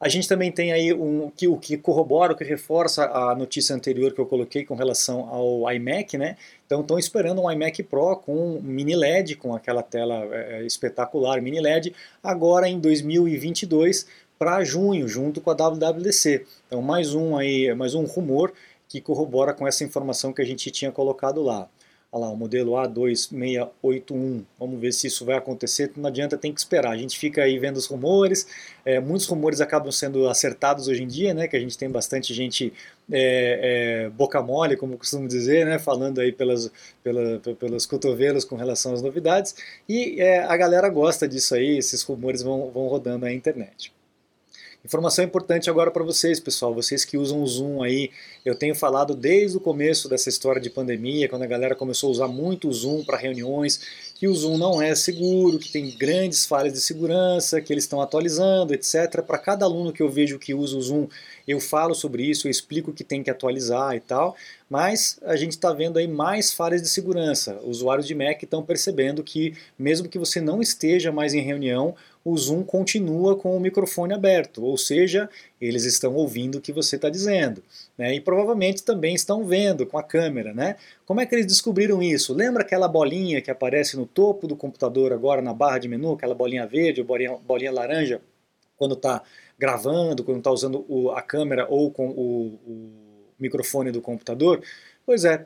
A 0.00 0.08
gente 0.08 0.28
também 0.28 0.52
tem 0.52 0.70
aí 0.72 0.92
um, 0.94 1.28
que, 1.28 1.48
o 1.48 1.56
que 1.56 1.76
corrobora, 1.76 2.32
o 2.32 2.36
que 2.36 2.44
reforça 2.44 3.06
a 3.06 3.34
notícia 3.34 3.74
anterior 3.74 4.12
que 4.12 4.20
eu 4.20 4.26
coloquei 4.26 4.64
com 4.64 4.76
relação 4.76 5.28
ao 5.28 5.72
iMac, 5.72 6.16
né? 6.16 6.36
Então 6.64 6.82
estão 6.82 6.98
esperando 7.00 7.42
um 7.42 7.50
iMac 7.50 7.82
Pro 7.82 8.16
com 8.16 8.60
mini 8.62 8.94
LED, 8.94 9.34
com 9.34 9.56
aquela 9.56 9.82
tela 9.82 10.24
é, 10.32 10.64
espetacular 10.64 11.42
mini 11.42 11.60
LED, 11.60 11.92
agora 12.22 12.68
em 12.68 12.78
2022 12.78 14.06
para 14.38 14.62
junho, 14.62 15.08
junto 15.08 15.40
com 15.40 15.50
a 15.50 15.54
WWDC. 15.54 16.46
Então 16.68 16.80
mais 16.80 17.12
um 17.12 17.36
aí, 17.36 17.74
mais 17.74 17.94
um 17.96 18.04
rumor 18.04 18.52
que 18.88 19.00
corrobora 19.00 19.52
com 19.52 19.66
essa 19.66 19.82
informação 19.82 20.32
que 20.32 20.40
a 20.40 20.46
gente 20.46 20.70
tinha 20.70 20.92
colocado 20.92 21.42
lá. 21.42 21.68
Olha 22.10 22.24
lá, 22.24 22.30
o 22.30 22.36
modelo 22.36 22.72
A2681. 22.72 24.44
Vamos 24.58 24.80
ver 24.80 24.92
se 24.92 25.06
isso 25.06 25.26
vai 25.26 25.36
acontecer. 25.36 25.92
Não 25.94 26.08
adianta, 26.08 26.38
tem 26.38 26.52
que 26.54 26.58
esperar. 26.58 26.92
A 26.92 26.96
gente 26.96 27.18
fica 27.18 27.42
aí 27.42 27.58
vendo 27.58 27.76
os 27.76 27.84
rumores. 27.86 28.46
É, 28.82 28.98
muitos 28.98 29.26
rumores 29.26 29.60
acabam 29.60 29.92
sendo 29.92 30.26
acertados 30.26 30.88
hoje 30.88 31.02
em 31.02 31.06
dia, 31.06 31.34
né? 31.34 31.46
Que 31.46 31.56
a 31.56 31.60
gente 31.60 31.76
tem 31.76 31.90
bastante 31.90 32.32
gente 32.32 32.72
é, 33.12 34.06
é, 34.06 34.10
boca 34.10 34.42
mole, 34.42 34.74
como 34.76 34.96
costumo 34.96 35.28
dizer, 35.28 35.66
né? 35.66 35.78
Falando 35.78 36.18
aí 36.20 36.32
pelas, 36.32 36.72
pela, 37.02 37.40
pelos 37.40 37.84
cotovelos 37.84 38.42
com 38.42 38.56
relação 38.56 38.94
às 38.94 39.02
novidades. 39.02 39.54
E 39.86 40.18
é, 40.18 40.44
a 40.44 40.56
galera 40.56 40.88
gosta 40.88 41.28
disso 41.28 41.54
aí. 41.54 41.76
Esses 41.76 42.02
rumores 42.02 42.42
vão, 42.42 42.70
vão 42.70 42.88
rodando 42.88 43.26
na 43.26 43.32
internet. 43.32 43.92
Informação 44.88 45.22
importante 45.22 45.68
agora 45.68 45.90
para 45.90 46.02
vocês, 46.02 46.40
pessoal, 46.40 46.72
vocês 46.72 47.04
que 47.04 47.18
usam 47.18 47.42
o 47.42 47.46
Zoom 47.46 47.82
aí. 47.82 48.10
Eu 48.42 48.54
tenho 48.54 48.74
falado 48.74 49.14
desde 49.14 49.58
o 49.58 49.60
começo 49.60 50.08
dessa 50.08 50.30
história 50.30 50.58
de 50.58 50.70
pandemia, 50.70 51.28
quando 51.28 51.42
a 51.42 51.46
galera 51.46 51.74
começou 51.74 52.08
a 52.08 52.12
usar 52.12 52.26
muito 52.26 52.70
o 52.70 52.72
Zoom 52.72 53.04
para 53.04 53.18
reuniões, 53.18 53.82
que 54.18 54.26
o 54.26 54.34
Zoom 54.34 54.58
não 54.58 54.82
é 54.82 54.96
seguro, 54.96 55.60
que 55.60 55.70
tem 55.70 55.96
grandes 55.96 56.44
falhas 56.44 56.72
de 56.72 56.80
segurança, 56.80 57.60
que 57.60 57.72
eles 57.72 57.84
estão 57.84 58.00
atualizando, 58.00 58.74
etc. 58.74 59.22
Para 59.24 59.38
cada 59.38 59.64
aluno 59.64 59.92
que 59.92 60.02
eu 60.02 60.10
vejo 60.10 60.40
que 60.40 60.52
usa 60.52 60.76
o 60.76 60.82
Zoom, 60.82 61.06
eu 61.46 61.60
falo 61.60 61.94
sobre 61.94 62.24
isso, 62.24 62.48
eu 62.48 62.50
explico 62.50 62.92
que 62.92 63.04
tem 63.04 63.22
que 63.22 63.30
atualizar 63.30 63.94
e 63.94 64.00
tal, 64.00 64.34
mas 64.68 65.20
a 65.22 65.36
gente 65.36 65.52
está 65.52 65.72
vendo 65.72 66.00
aí 66.00 66.08
mais 66.08 66.52
falhas 66.52 66.82
de 66.82 66.88
segurança. 66.88 67.60
Usuários 67.62 68.08
de 68.08 68.14
Mac 68.16 68.42
estão 68.42 68.60
percebendo 68.60 69.22
que, 69.22 69.54
mesmo 69.78 70.08
que 70.08 70.18
você 70.18 70.40
não 70.40 70.60
esteja 70.60 71.12
mais 71.12 71.32
em 71.32 71.40
reunião, 71.40 71.94
o 72.24 72.36
Zoom 72.36 72.64
continua 72.64 73.36
com 73.36 73.56
o 73.56 73.60
microfone 73.60 74.14
aberto, 74.14 74.64
ou 74.64 74.76
seja, 74.76 75.30
eles 75.60 75.84
estão 75.84 76.12
ouvindo 76.16 76.58
o 76.58 76.60
que 76.60 76.72
você 76.72 76.96
está 76.96 77.08
dizendo. 77.08 77.62
Né? 77.98 78.14
E 78.14 78.20
provavelmente 78.20 78.84
também 78.84 79.14
estão 79.14 79.44
vendo 79.44 79.84
com 79.84 79.98
a 79.98 80.02
câmera. 80.02 80.54
Né? 80.54 80.76
Como 81.04 81.20
é 81.20 81.26
que 81.26 81.34
eles 81.34 81.46
descobriram 81.46 82.00
isso? 82.00 82.32
Lembra 82.32 82.62
aquela 82.62 82.86
bolinha 82.86 83.42
que 83.42 83.50
aparece 83.50 83.96
no 83.96 84.06
topo 84.06 84.46
do 84.46 84.54
computador 84.54 85.12
agora 85.12 85.42
na 85.42 85.52
barra 85.52 85.78
de 85.78 85.88
menu, 85.88 86.12
aquela 86.12 86.34
bolinha 86.34 86.66
verde 86.66 87.00
ou 87.00 87.06
bolinha, 87.06 87.36
bolinha 87.44 87.72
laranja, 87.72 88.22
quando 88.76 88.94
está 88.94 89.22
gravando, 89.58 90.22
quando 90.22 90.38
está 90.38 90.52
usando 90.52 90.86
o, 90.88 91.10
a 91.10 91.20
câmera 91.20 91.66
ou 91.68 91.90
com 91.90 92.08
o, 92.10 92.46
o 92.64 92.90
microfone 93.38 93.90
do 93.90 94.00
computador? 94.00 94.62
Pois 95.04 95.24
é, 95.24 95.44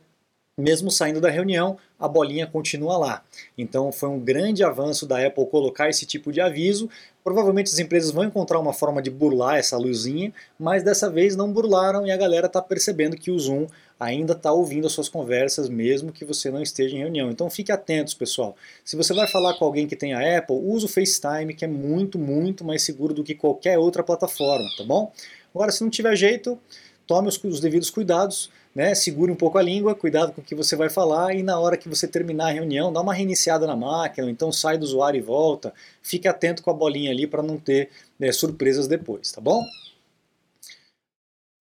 mesmo 0.58 0.90
saindo 0.90 1.20
da 1.20 1.30
reunião, 1.30 1.78
a 1.98 2.06
bolinha 2.06 2.46
continua 2.46 2.98
lá. 2.98 3.24
Então 3.56 3.90
foi 3.90 4.10
um 4.10 4.20
grande 4.20 4.62
avanço 4.62 5.06
da 5.06 5.26
Apple 5.26 5.46
colocar 5.46 5.88
esse 5.88 6.04
tipo 6.04 6.30
de 6.30 6.42
aviso. 6.42 6.90
Provavelmente 7.24 7.72
as 7.72 7.78
empresas 7.78 8.10
vão 8.10 8.24
encontrar 8.24 8.58
uma 8.58 8.74
forma 8.74 9.00
de 9.00 9.10
burlar 9.10 9.56
essa 9.56 9.78
luzinha, 9.78 10.32
mas 10.58 10.82
dessa 10.82 11.08
vez 11.08 11.34
não 11.34 11.50
burlaram 11.50 12.06
e 12.06 12.10
a 12.10 12.16
galera 12.16 12.48
está 12.48 12.60
percebendo 12.60 13.16
que 13.16 13.30
o 13.30 13.38
Zoom 13.38 13.66
ainda 13.98 14.34
está 14.34 14.52
ouvindo 14.52 14.86
as 14.86 14.92
suas 14.92 15.08
conversas, 15.08 15.70
mesmo 15.70 16.12
que 16.12 16.24
você 16.24 16.50
não 16.50 16.60
esteja 16.60 16.96
em 16.96 16.98
reunião. 16.98 17.30
Então 17.30 17.48
fique 17.48 17.72
atentos, 17.72 18.12
pessoal. 18.12 18.54
Se 18.84 18.94
você 18.94 19.14
vai 19.14 19.26
falar 19.26 19.54
com 19.54 19.64
alguém 19.64 19.86
que 19.86 19.96
tem 19.96 20.12
a 20.12 20.38
Apple, 20.38 20.56
use 20.56 20.84
o 20.84 20.88
FaceTime, 20.88 21.54
que 21.54 21.64
é 21.64 21.68
muito, 21.68 22.18
muito 22.18 22.62
mais 22.62 22.82
seguro 22.82 23.14
do 23.14 23.24
que 23.24 23.34
qualquer 23.34 23.78
outra 23.78 24.02
plataforma, 24.02 24.68
tá 24.76 24.84
bom? 24.84 25.10
Agora, 25.54 25.72
se 25.72 25.82
não 25.82 25.88
tiver 25.88 26.14
jeito, 26.16 26.58
tome 27.06 27.28
os, 27.28 27.42
os 27.42 27.60
devidos 27.60 27.88
cuidados 27.88 28.50
né, 28.74 28.94
segure 28.94 29.30
um 29.30 29.36
pouco 29.36 29.58
a 29.58 29.62
língua, 29.62 29.94
cuidado 29.94 30.32
com 30.32 30.40
o 30.40 30.44
que 30.44 30.54
você 30.54 30.74
vai 30.74 30.88
falar 30.88 31.34
e 31.34 31.42
na 31.42 31.58
hora 31.58 31.76
que 31.76 31.88
você 31.88 32.08
terminar 32.08 32.48
a 32.48 32.52
reunião, 32.52 32.92
dá 32.92 33.00
uma 33.00 33.14
reiniciada 33.14 33.66
na 33.66 33.76
máquina, 33.76 34.30
então 34.30 34.50
sai 34.50 34.78
do 34.78 34.84
usuário 34.84 35.18
e 35.18 35.22
volta. 35.22 35.72
Fique 36.02 36.26
atento 36.26 36.62
com 36.62 36.70
a 36.70 36.74
bolinha 36.74 37.10
ali 37.10 37.26
para 37.26 37.42
não 37.42 37.58
ter 37.58 37.90
né, 38.18 38.32
surpresas 38.32 38.88
depois, 38.88 39.30
tá 39.30 39.40
bom? 39.40 39.62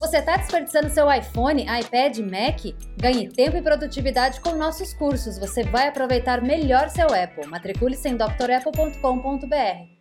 Você 0.00 0.18
está 0.18 0.36
desperdiçando 0.36 0.90
seu 0.90 1.12
iPhone, 1.12 1.62
iPad, 1.62 2.18
Mac? 2.18 2.74
Ganhe 2.96 3.28
tempo 3.28 3.56
e 3.56 3.62
produtividade 3.62 4.40
com 4.40 4.56
nossos 4.56 4.92
cursos. 4.92 5.38
Você 5.38 5.62
vai 5.62 5.86
aproveitar 5.86 6.42
melhor 6.42 6.88
seu 6.88 7.06
Apple. 7.06 7.46
Matricule-se 7.46 8.08
em 8.08 8.16
drapple.com.br. 8.16 9.91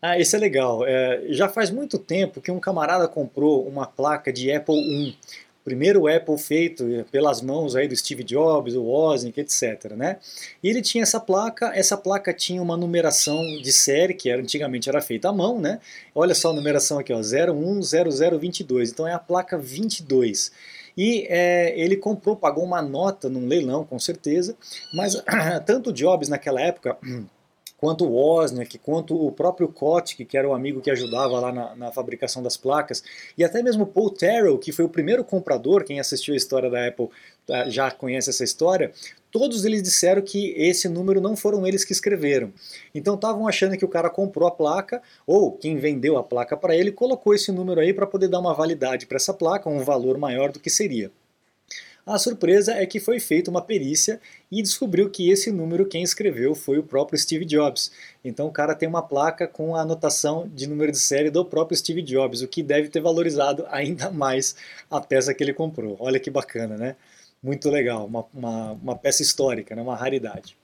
Ah, 0.00 0.18
esse 0.18 0.36
é 0.36 0.38
legal. 0.38 0.86
É, 0.86 1.24
já 1.30 1.48
faz 1.48 1.70
muito 1.70 1.98
tempo 1.98 2.40
que 2.40 2.50
um 2.50 2.60
camarada 2.60 3.08
comprou 3.08 3.66
uma 3.66 3.86
placa 3.86 4.32
de 4.32 4.50
Apple 4.52 4.76
I, 4.76 5.16
primeiro 5.64 6.06
Apple 6.06 6.38
feito 6.38 7.04
pelas 7.10 7.42
mãos 7.42 7.74
aí 7.74 7.88
do 7.88 7.96
Steve 7.96 8.22
Jobs, 8.22 8.74
o 8.74 8.84
Wozniak, 8.84 9.40
etc. 9.40 9.92
Né? 9.96 10.18
E 10.62 10.68
ele 10.68 10.80
tinha 10.80 11.02
essa 11.02 11.18
placa, 11.18 11.72
essa 11.74 11.96
placa 11.96 12.32
tinha 12.32 12.62
uma 12.62 12.76
numeração 12.76 13.42
de 13.60 13.72
série, 13.72 14.14
que 14.14 14.30
era, 14.30 14.40
antigamente 14.40 14.88
era 14.88 15.00
feita 15.00 15.28
à 15.28 15.32
mão, 15.32 15.60
né? 15.60 15.80
Olha 16.14 16.34
só 16.34 16.50
a 16.50 16.54
numeração 16.54 16.98
aqui, 16.98 17.12
ó, 17.12 17.20
010022, 17.20 18.90
então 18.90 19.06
é 19.06 19.12
a 19.12 19.18
placa 19.18 19.58
22. 19.58 20.52
E 20.96 21.26
é, 21.28 21.78
ele 21.78 21.96
comprou, 21.96 22.34
pagou 22.34 22.64
uma 22.64 22.80
nota 22.80 23.28
num 23.28 23.46
leilão, 23.46 23.84
com 23.84 23.98
certeza, 23.98 24.56
mas 24.94 25.22
tanto 25.66 25.92
Jobs 25.92 26.28
naquela 26.28 26.60
época 26.60 26.96
quanto 27.78 28.04
o 28.04 28.12
Wozniak, 28.12 28.76
quanto 28.78 29.16
o 29.16 29.32
próprio 29.32 29.68
Kotick, 29.68 30.24
que 30.24 30.36
era 30.36 30.48
o 30.48 30.52
amigo 30.52 30.80
que 30.80 30.90
ajudava 30.90 31.38
lá 31.40 31.52
na, 31.52 31.76
na, 31.76 31.92
fabricação 31.92 32.42
das 32.42 32.56
placas, 32.56 33.02
e 33.36 33.44
até 33.44 33.62
mesmo 33.62 33.86
Paul 33.86 34.10
Terrell, 34.10 34.58
que 34.58 34.72
foi 34.72 34.84
o 34.84 34.88
primeiro 34.88 35.24
comprador, 35.24 35.84
quem 35.84 36.00
assistiu 36.00 36.34
a 36.34 36.36
história 36.36 36.68
da 36.68 36.86
Apple 36.86 37.08
tá, 37.46 37.68
já 37.70 37.90
conhece 37.90 38.30
essa 38.30 38.42
história, 38.42 38.92
todos 39.30 39.64
eles 39.64 39.82
disseram 39.82 40.20
que 40.20 40.52
esse 40.56 40.88
número 40.88 41.20
não 41.20 41.36
foram 41.36 41.66
eles 41.66 41.84
que 41.84 41.92
escreveram. 41.92 42.52
Então 42.92 43.14
estavam 43.14 43.46
achando 43.46 43.76
que 43.76 43.84
o 43.84 43.88
cara 43.88 44.10
comprou 44.10 44.48
a 44.48 44.50
placa, 44.50 45.00
ou 45.24 45.52
quem 45.52 45.76
vendeu 45.76 46.18
a 46.18 46.24
placa 46.24 46.56
para 46.56 46.76
ele, 46.76 46.90
colocou 46.90 47.32
esse 47.32 47.52
número 47.52 47.80
aí 47.80 47.94
para 47.94 48.06
poder 48.06 48.28
dar 48.28 48.40
uma 48.40 48.54
validade 48.54 49.06
para 49.06 49.16
essa 49.16 49.32
placa, 49.32 49.70
um 49.70 49.84
valor 49.84 50.18
maior 50.18 50.50
do 50.50 50.58
que 50.58 50.68
seria. 50.68 51.12
A 52.08 52.18
surpresa 52.18 52.72
é 52.72 52.86
que 52.86 52.98
foi 52.98 53.20
feita 53.20 53.50
uma 53.50 53.60
perícia 53.60 54.18
e 54.50 54.62
descobriu 54.62 55.10
que 55.10 55.30
esse 55.30 55.52
número 55.52 55.84
quem 55.84 56.02
escreveu 56.02 56.54
foi 56.54 56.78
o 56.78 56.82
próprio 56.82 57.18
Steve 57.18 57.44
Jobs. 57.44 57.92
Então 58.24 58.46
o 58.46 58.50
cara 58.50 58.74
tem 58.74 58.88
uma 58.88 59.02
placa 59.02 59.46
com 59.46 59.76
a 59.76 59.82
anotação 59.82 60.48
de 60.48 60.66
número 60.66 60.90
de 60.90 60.98
série 60.98 61.28
do 61.28 61.44
próprio 61.44 61.76
Steve 61.76 62.00
Jobs, 62.00 62.40
o 62.40 62.48
que 62.48 62.62
deve 62.62 62.88
ter 62.88 63.00
valorizado 63.00 63.66
ainda 63.68 64.10
mais 64.10 64.56
a 64.90 65.02
peça 65.02 65.34
que 65.34 65.44
ele 65.44 65.52
comprou. 65.52 65.98
Olha 66.00 66.18
que 66.18 66.30
bacana, 66.30 66.78
né? 66.78 66.96
Muito 67.42 67.68
legal, 67.68 68.06
uma, 68.06 68.24
uma, 68.32 68.72
uma 68.72 68.96
peça 68.96 69.20
histórica, 69.20 69.76
né? 69.76 69.82
uma 69.82 69.94
raridade. 69.94 70.56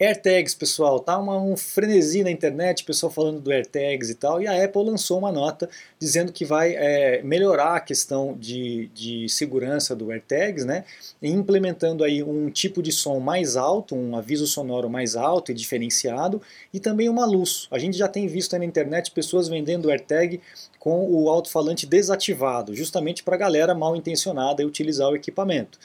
AirTags, 0.00 0.54
pessoal, 0.54 1.00
tá? 1.00 1.18
Uma, 1.18 1.40
um 1.40 1.56
frenesi 1.56 2.22
na 2.22 2.30
internet, 2.30 2.84
pessoal 2.84 3.10
falando 3.10 3.40
do 3.40 3.50
AirTags 3.50 4.08
e 4.08 4.14
tal, 4.14 4.40
e 4.40 4.46
a 4.46 4.64
Apple 4.64 4.84
lançou 4.84 5.18
uma 5.18 5.32
nota 5.32 5.68
dizendo 5.98 6.32
que 6.32 6.44
vai 6.44 6.72
é, 6.76 7.20
melhorar 7.22 7.74
a 7.74 7.80
questão 7.80 8.36
de, 8.38 8.88
de 8.94 9.28
segurança 9.28 9.96
do 9.96 10.12
AirTags, 10.12 10.64
né, 10.64 10.84
implementando 11.20 12.04
aí 12.04 12.22
um 12.22 12.48
tipo 12.48 12.80
de 12.80 12.92
som 12.92 13.18
mais 13.18 13.56
alto, 13.56 13.96
um 13.96 14.16
aviso 14.16 14.46
sonoro 14.46 14.88
mais 14.88 15.16
alto 15.16 15.50
e 15.50 15.54
diferenciado, 15.54 16.40
e 16.72 16.78
também 16.78 17.08
uma 17.08 17.26
luz. 17.26 17.66
A 17.68 17.78
gente 17.78 17.98
já 17.98 18.06
tem 18.06 18.28
visto 18.28 18.54
aí 18.54 18.60
na 18.60 18.64
internet 18.64 19.10
pessoas 19.10 19.48
vendendo 19.48 19.90
AirTag 19.90 20.40
com 20.78 21.10
o 21.10 21.28
alto-falante 21.28 21.86
desativado, 21.86 22.72
justamente 22.72 23.24
para 23.24 23.34
a 23.34 23.38
galera 23.38 23.74
mal 23.74 23.96
intencionada 23.96 24.64
utilizar 24.64 25.08
o 25.08 25.16
equipamento 25.16 25.76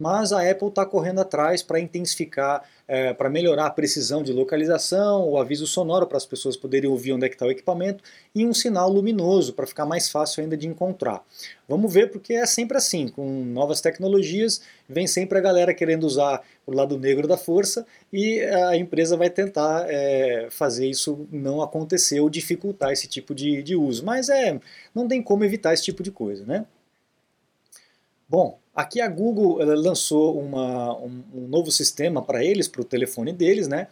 mas 0.00 0.32
a 0.32 0.50
Apple 0.50 0.68
está 0.68 0.86
correndo 0.86 1.20
atrás 1.20 1.62
para 1.62 1.78
intensificar, 1.78 2.64
é, 2.88 3.12
para 3.12 3.28
melhorar 3.28 3.66
a 3.66 3.70
precisão 3.70 4.22
de 4.22 4.32
localização, 4.32 5.28
o 5.28 5.36
aviso 5.36 5.66
sonoro 5.66 6.06
para 6.06 6.16
as 6.16 6.24
pessoas 6.24 6.56
poderem 6.56 6.88
ouvir 6.88 7.12
onde 7.12 7.26
é 7.26 7.28
que 7.28 7.34
está 7.34 7.44
o 7.44 7.50
equipamento 7.50 8.02
e 8.34 8.46
um 8.46 8.54
sinal 8.54 8.88
luminoso 8.88 9.52
para 9.52 9.66
ficar 9.66 9.84
mais 9.84 10.08
fácil 10.08 10.42
ainda 10.42 10.56
de 10.56 10.66
encontrar. 10.66 11.22
Vamos 11.68 11.92
ver 11.92 12.10
porque 12.10 12.32
é 12.32 12.46
sempre 12.46 12.78
assim, 12.78 13.08
com 13.08 13.44
novas 13.44 13.82
tecnologias 13.82 14.62
vem 14.88 15.06
sempre 15.06 15.36
a 15.36 15.42
galera 15.42 15.74
querendo 15.74 16.04
usar 16.04 16.42
o 16.66 16.72
lado 16.72 16.98
negro 16.98 17.28
da 17.28 17.36
força 17.36 17.86
e 18.10 18.40
a 18.40 18.76
empresa 18.76 19.18
vai 19.18 19.28
tentar 19.28 19.84
é, 19.86 20.48
fazer 20.50 20.88
isso 20.88 21.28
não 21.30 21.60
acontecer 21.60 22.20
ou 22.20 22.30
dificultar 22.30 22.90
esse 22.90 23.06
tipo 23.06 23.34
de, 23.34 23.62
de 23.62 23.76
uso. 23.76 24.02
Mas 24.02 24.30
é, 24.30 24.58
não 24.94 25.06
tem 25.06 25.22
como 25.22 25.44
evitar 25.44 25.74
esse 25.74 25.84
tipo 25.84 26.02
de 26.02 26.10
coisa, 26.10 26.46
né? 26.46 26.64
Bom, 28.30 28.59
Aqui 28.74 29.00
a 29.00 29.08
Google 29.08 29.58
lançou 29.76 30.38
uma, 30.40 30.96
um, 30.96 31.22
um, 31.34 31.48
novo 31.48 31.72
sistema 31.72 32.22
para 32.22 32.44
eles, 32.44 32.68
para 32.68 32.80
o 32.80 32.84
telefone 32.84 33.32
deles, 33.32 33.66
né? 33.66 33.88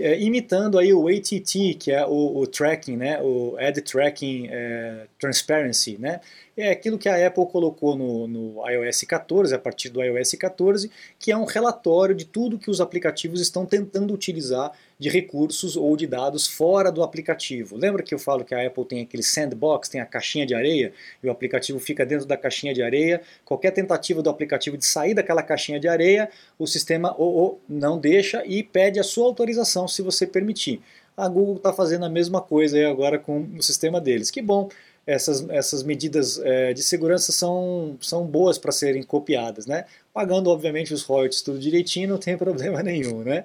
É, 0.00 0.20
imitando 0.20 0.78
aí 0.78 0.92
o 0.92 1.08
ATT, 1.08 1.74
que 1.78 1.90
é 1.90 2.04
o, 2.04 2.38
o 2.38 2.46
tracking, 2.46 2.96
né? 2.96 3.20
O 3.22 3.56
Ad 3.58 3.80
Tracking 3.82 4.48
é, 4.50 5.06
Transparency, 5.18 5.96
né? 5.98 6.20
É 6.56 6.70
aquilo 6.70 6.98
que 6.98 7.08
a 7.08 7.24
Apple 7.24 7.46
colocou 7.46 7.96
no, 7.96 8.26
no 8.26 8.68
iOS 8.68 9.02
14, 9.02 9.54
a 9.54 9.58
partir 9.58 9.90
do 9.90 10.02
iOS 10.02 10.32
14, 10.32 10.90
que 11.16 11.30
é 11.30 11.36
um 11.36 11.44
relatório 11.44 12.16
de 12.16 12.24
tudo 12.24 12.58
que 12.58 12.68
os 12.68 12.80
aplicativos 12.80 13.40
estão 13.40 13.64
tentando 13.64 14.12
utilizar 14.12 14.72
de 14.98 15.08
recursos 15.08 15.76
ou 15.76 15.96
de 15.96 16.06
dados 16.06 16.48
fora 16.48 16.90
do 16.90 17.02
aplicativo. 17.02 17.76
Lembra 17.76 18.02
que 18.02 18.12
eu 18.12 18.18
falo 18.18 18.44
que 18.44 18.54
a 18.54 18.66
Apple 18.66 18.84
tem 18.84 19.02
aquele 19.02 19.22
sandbox, 19.22 19.88
tem 19.88 20.00
a 20.00 20.06
caixinha 20.06 20.44
de 20.44 20.54
areia, 20.54 20.92
e 21.22 21.28
o 21.28 21.30
aplicativo 21.30 21.78
fica 21.78 22.04
dentro 22.04 22.26
da 22.26 22.36
caixinha 22.36 22.74
de 22.74 22.82
areia. 22.82 23.22
Qualquer 23.44 23.70
tentativa 23.70 24.20
do 24.20 24.28
aplicativo 24.28 24.76
de 24.76 24.84
sair 24.84 25.14
daquela 25.14 25.42
caixinha 25.42 25.78
de 25.78 25.86
areia, 25.86 26.28
o 26.58 26.66
sistema 26.66 27.14
ou, 27.16 27.34
ou 27.34 27.60
não 27.68 27.98
deixa 27.98 28.44
e 28.44 28.62
pede 28.62 28.98
a 28.98 29.04
sua 29.04 29.26
autorização 29.26 29.86
se 29.88 30.02
você 30.02 30.26
permitir. 30.26 30.80
A 31.16 31.28
Google 31.28 31.56
está 31.56 31.72
fazendo 31.72 32.04
a 32.04 32.08
mesma 32.08 32.40
coisa 32.40 32.88
agora 32.88 33.18
com 33.18 33.48
o 33.56 33.62
sistema 33.62 34.00
deles. 34.00 34.30
Que 34.30 34.40
bom, 34.40 34.68
essas, 35.08 35.48
essas 35.48 35.82
medidas 35.82 36.38
é, 36.38 36.74
de 36.74 36.82
segurança 36.82 37.32
são, 37.32 37.96
são 37.98 38.26
boas 38.26 38.58
para 38.58 38.70
serem 38.70 39.02
copiadas, 39.02 39.64
né? 39.64 39.86
Pagando, 40.12 40.50
obviamente, 40.50 40.92
os 40.92 41.02
royalties 41.02 41.40
tudo 41.40 41.58
direitinho, 41.58 42.10
não 42.10 42.18
tem 42.18 42.36
problema 42.38 42.82
nenhum, 42.82 43.22
né? 43.22 43.42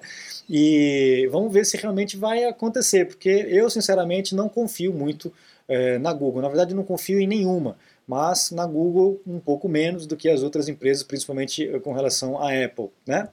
E 0.48 1.26
vamos 1.32 1.50
ver 1.50 1.64
se 1.64 1.78
realmente 1.78 2.18
vai 2.18 2.44
acontecer, 2.44 3.06
porque 3.06 3.30
eu, 3.48 3.70
sinceramente, 3.70 4.34
não 4.34 4.46
confio 4.46 4.92
muito 4.92 5.32
é, 5.66 5.98
na 5.98 6.12
Google. 6.12 6.42
Na 6.42 6.48
verdade, 6.48 6.74
não 6.74 6.84
confio 6.84 7.18
em 7.18 7.26
nenhuma, 7.26 7.78
mas 8.06 8.50
na 8.50 8.66
Google 8.66 9.18
um 9.26 9.40
pouco 9.40 9.66
menos 9.66 10.06
do 10.06 10.18
que 10.18 10.28
as 10.28 10.42
outras 10.42 10.68
empresas, 10.68 11.02
principalmente 11.02 11.66
com 11.80 11.94
relação 11.94 12.38
à 12.38 12.50
Apple, 12.62 12.90
né? 13.06 13.30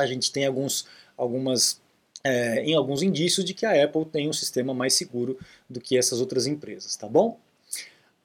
A 0.00 0.06
gente 0.06 0.32
tem 0.32 0.44
alguns, 0.44 0.84
algumas 1.16 1.80
é, 2.28 2.62
em 2.62 2.74
alguns 2.74 3.02
indícios 3.02 3.44
de 3.44 3.54
que 3.54 3.64
a 3.64 3.84
Apple 3.84 4.04
tem 4.04 4.28
um 4.28 4.32
sistema 4.32 4.74
mais 4.74 4.94
seguro 4.94 5.38
do 5.68 5.80
que 5.80 5.96
essas 5.96 6.20
outras 6.20 6.46
empresas, 6.46 6.94
tá 6.96 7.08
bom? 7.08 7.38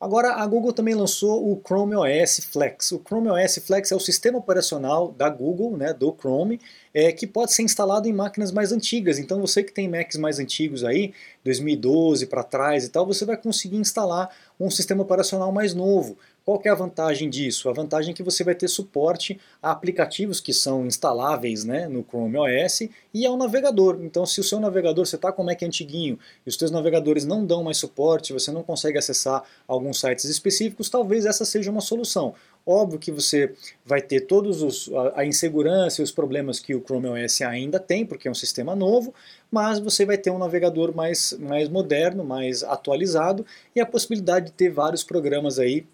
Agora, 0.03 0.33
a 0.33 0.45
Google 0.45 0.73
também 0.73 0.93
lançou 0.93 1.49
o 1.49 1.61
Chrome 1.65 1.95
OS 1.95 2.41
Flex. 2.51 2.91
O 2.91 2.99
Chrome 2.99 3.29
OS 3.29 3.59
Flex 3.65 3.89
é 3.89 3.95
o 3.95 4.01
sistema 4.01 4.37
operacional 4.37 5.13
da 5.13 5.29
Google, 5.29 5.77
né, 5.77 5.93
do 5.93 6.13
Chrome, 6.13 6.59
é, 6.93 7.09
que 7.13 7.25
pode 7.25 7.53
ser 7.53 7.63
instalado 7.63 8.05
em 8.05 8.11
máquinas 8.11 8.51
mais 8.51 8.73
antigas. 8.73 9.17
Então, 9.17 9.39
você 9.39 9.63
que 9.63 9.71
tem 9.71 9.87
Macs 9.87 10.17
mais 10.17 10.39
antigos 10.39 10.83
aí, 10.83 11.13
2012 11.45 12.25
para 12.25 12.43
trás 12.43 12.83
e 12.83 12.89
tal, 12.89 13.05
você 13.05 13.23
vai 13.23 13.37
conseguir 13.37 13.77
instalar 13.77 14.29
um 14.59 14.69
sistema 14.69 15.03
operacional 15.03 15.53
mais 15.53 15.73
novo. 15.73 16.17
Qual 16.45 16.61
é 16.65 16.69
a 16.69 16.75
vantagem 16.75 17.29
disso? 17.29 17.69
A 17.69 17.73
vantagem 17.73 18.11
é 18.11 18.13
que 18.13 18.21
você 18.21 18.43
vai 18.43 18.53
ter 18.53 18.67
suporte 18.67 19.39
a 19.61 19.71
aplicativos 19.71 20.41
que 20.41 20.53
são 20.53 20.85
instaláveis 20.85 21.63
né, 21.63 21.87
no 21.87 22.03
Chrome 22.03 22.37
OS 22.37 22.81
e 23.13 23.25
ao 23.25 23.37
navegador. 23.37 23.99
Então, 24.01 24.25
se 24.25 24.41
o 24.41 24.43
seu 24.43 24.59
navegador, 24.59 25.05
você 25.05 25.15
está 25.15 25.31
com 25.31 25.41
o 25.41 25.45
Mac 25.45 25.63
antiguinho 25.63 26.19
e 26.45 26.49
os 26.49 26.55
seus 26.55 26.69
navegadores 26.69 27.23
não 27.23 27.45
dão 27.45 27.63
mais 27.63 27.77
suporte, 27.77 28.33
você 28.33 28.51
não 28.51 28.61
consegue 28.61 28.97
acessar 28.97 29.41
alguns 29.65 30.01
sites 30.01 30.25
específicos, 30.25 30.89
talvez 30.89 31.25
essa 31.25 31.45
seja 31.45 31.71
uma 31.71 31.79
solução. 31.79 32.35
Óbvio 32.65 32.99
que 32.99 33.11
você 33.11 33.53
vai 33.85 34.01
ter 34.01 34.21
todos 34.21 34.61
os, 34.61 34.91
a, 34.93 35.21
a 35.21 35.25
insegurança 35.25 36.01
e 36.01 36.03
os 36.03 36.11
problemas 36.11 36.59
que 36.59 36.75
o 36.75 36.81
Chrome 36.81 37.07
OS 37.07 37.41
ainda 37.41 37.79
tem, 37.79 38.05
porque 38.05 38.27
é 38.27 38.31
um 38.31 38.35
sistema 38.35 38.75
novo, 38.75 39.13
mas 39.49 39.79
você 39.79 40.05
vai 40.05 40.17
ter 40.17 40.29
um 40.29 40.37
navegador 40.37 40.93
mais, 40.93 41.37
mais 41.39 41.69
moderno, 41.69 42.21
mais 42.21 42.63
atualizado 42.63 43.45
e 43.73 43.79
a 43.79 43.85
possibilidade 43.85 44.47
de 44.47 44.51
ter 44.51 44.69
vários 44.69 45.05
programas 45.05 45.57
aí 45.57 45.85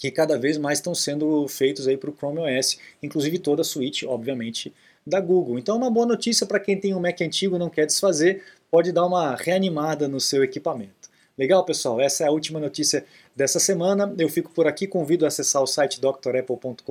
que 0.00 0.10
cada 0.10 0.38
vez 0.38 0.56
mais 0.58 0.78
estão 0.78 0.94
sendo 0.94 1.46
feitos 1.48 1.88
aí 1.88 1.96
para 1.96 2.10
o 2.10 2.16
Chrome 2.16 2.38
OS, 2.40 2.78
inclusive 3.02 3.38
toda 3.38 3.62
a 3.62 3.64
suíte, 3.64 4.06
obviamente, 4.06 4.72
da 5.06 5.20
Google. 5.20 5.58
Então, 5.58 5.76
uma 5.76 5.90
boa 5.90 6.06
notícia 6.06 6.46
para 6.46 6.60
quem 6.60 6.78
tem 6.78 6.94
um 6.94 7.00
Mac 7.00 7.20
antigo 7.20 7.56
e 7.56 7.58
não 7.58 7.70
quer 7.70 7.86
desfazer, 7.86 8.42
pode 8.70 8.92
dar 8.92 9.06
uma 9.06 9.34
reanimada 9.34 10.06
no 10.06 10.20
seu 10.20 10.44
equipamento. 10.44 11.08
Legal, 11.38 11.64
pessoal? 11.64 12.00
Essa 12.00 12.24
é 12.24 12.26
a 12.26 12.32
última 12.32 12.58
notícia 12.58 13.06
dessa 13.34 13.60
semana. 13.60 14.12
Eu 14.18 14.28
fico 14.28 14.50
por 14.50 14.66
aqui, 14.66 14.88
convido 14.88 15.24
a 15.24 15.28
acessar 15.28 15.62
o 15.62 15.68
site 15.68 16.00
drapple.com.br, 16.00 16.82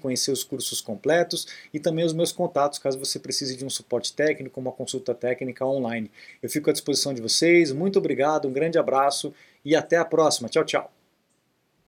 conhecer 0.00 0.32
os 0.32 0.42
cursos 0.42 0.80
completos 0.80 1.46
e 1.72 1.78
também 1.78 2.04
os 2.04 2.12
meus 2.12 2.32
contatos, 2.32 2.80
caso 2.80 2.98
você 2.98 3.20
precise 3.20 3.56
de 3.56 3.64
um 3.64 3.70
suporte 3.70 4.12
técnico, 4.12 4.58
uma 4.58 4.72
consulta 4.72 5.14
técnica 5.14 5.64
online. 5.64 6.10
Eu 6.42 6.50
fico 6.50 6.68
à 6.68 6.72
disposição 6.72 7.14
de 7.14 7.22
vocês. 7.22 7.70
Muito 7.70 8.00
obrigado, 8.00 8.48
um 8.48 8.52
grande 8.52 8.76
abraço 8.76 9.32
e 9.64 9.76
até 9.76 9.96
a 9.96 10.04
próxima. 10.04 10.48
Tchau, 10.48 10.64
tchau. 10.64 10.99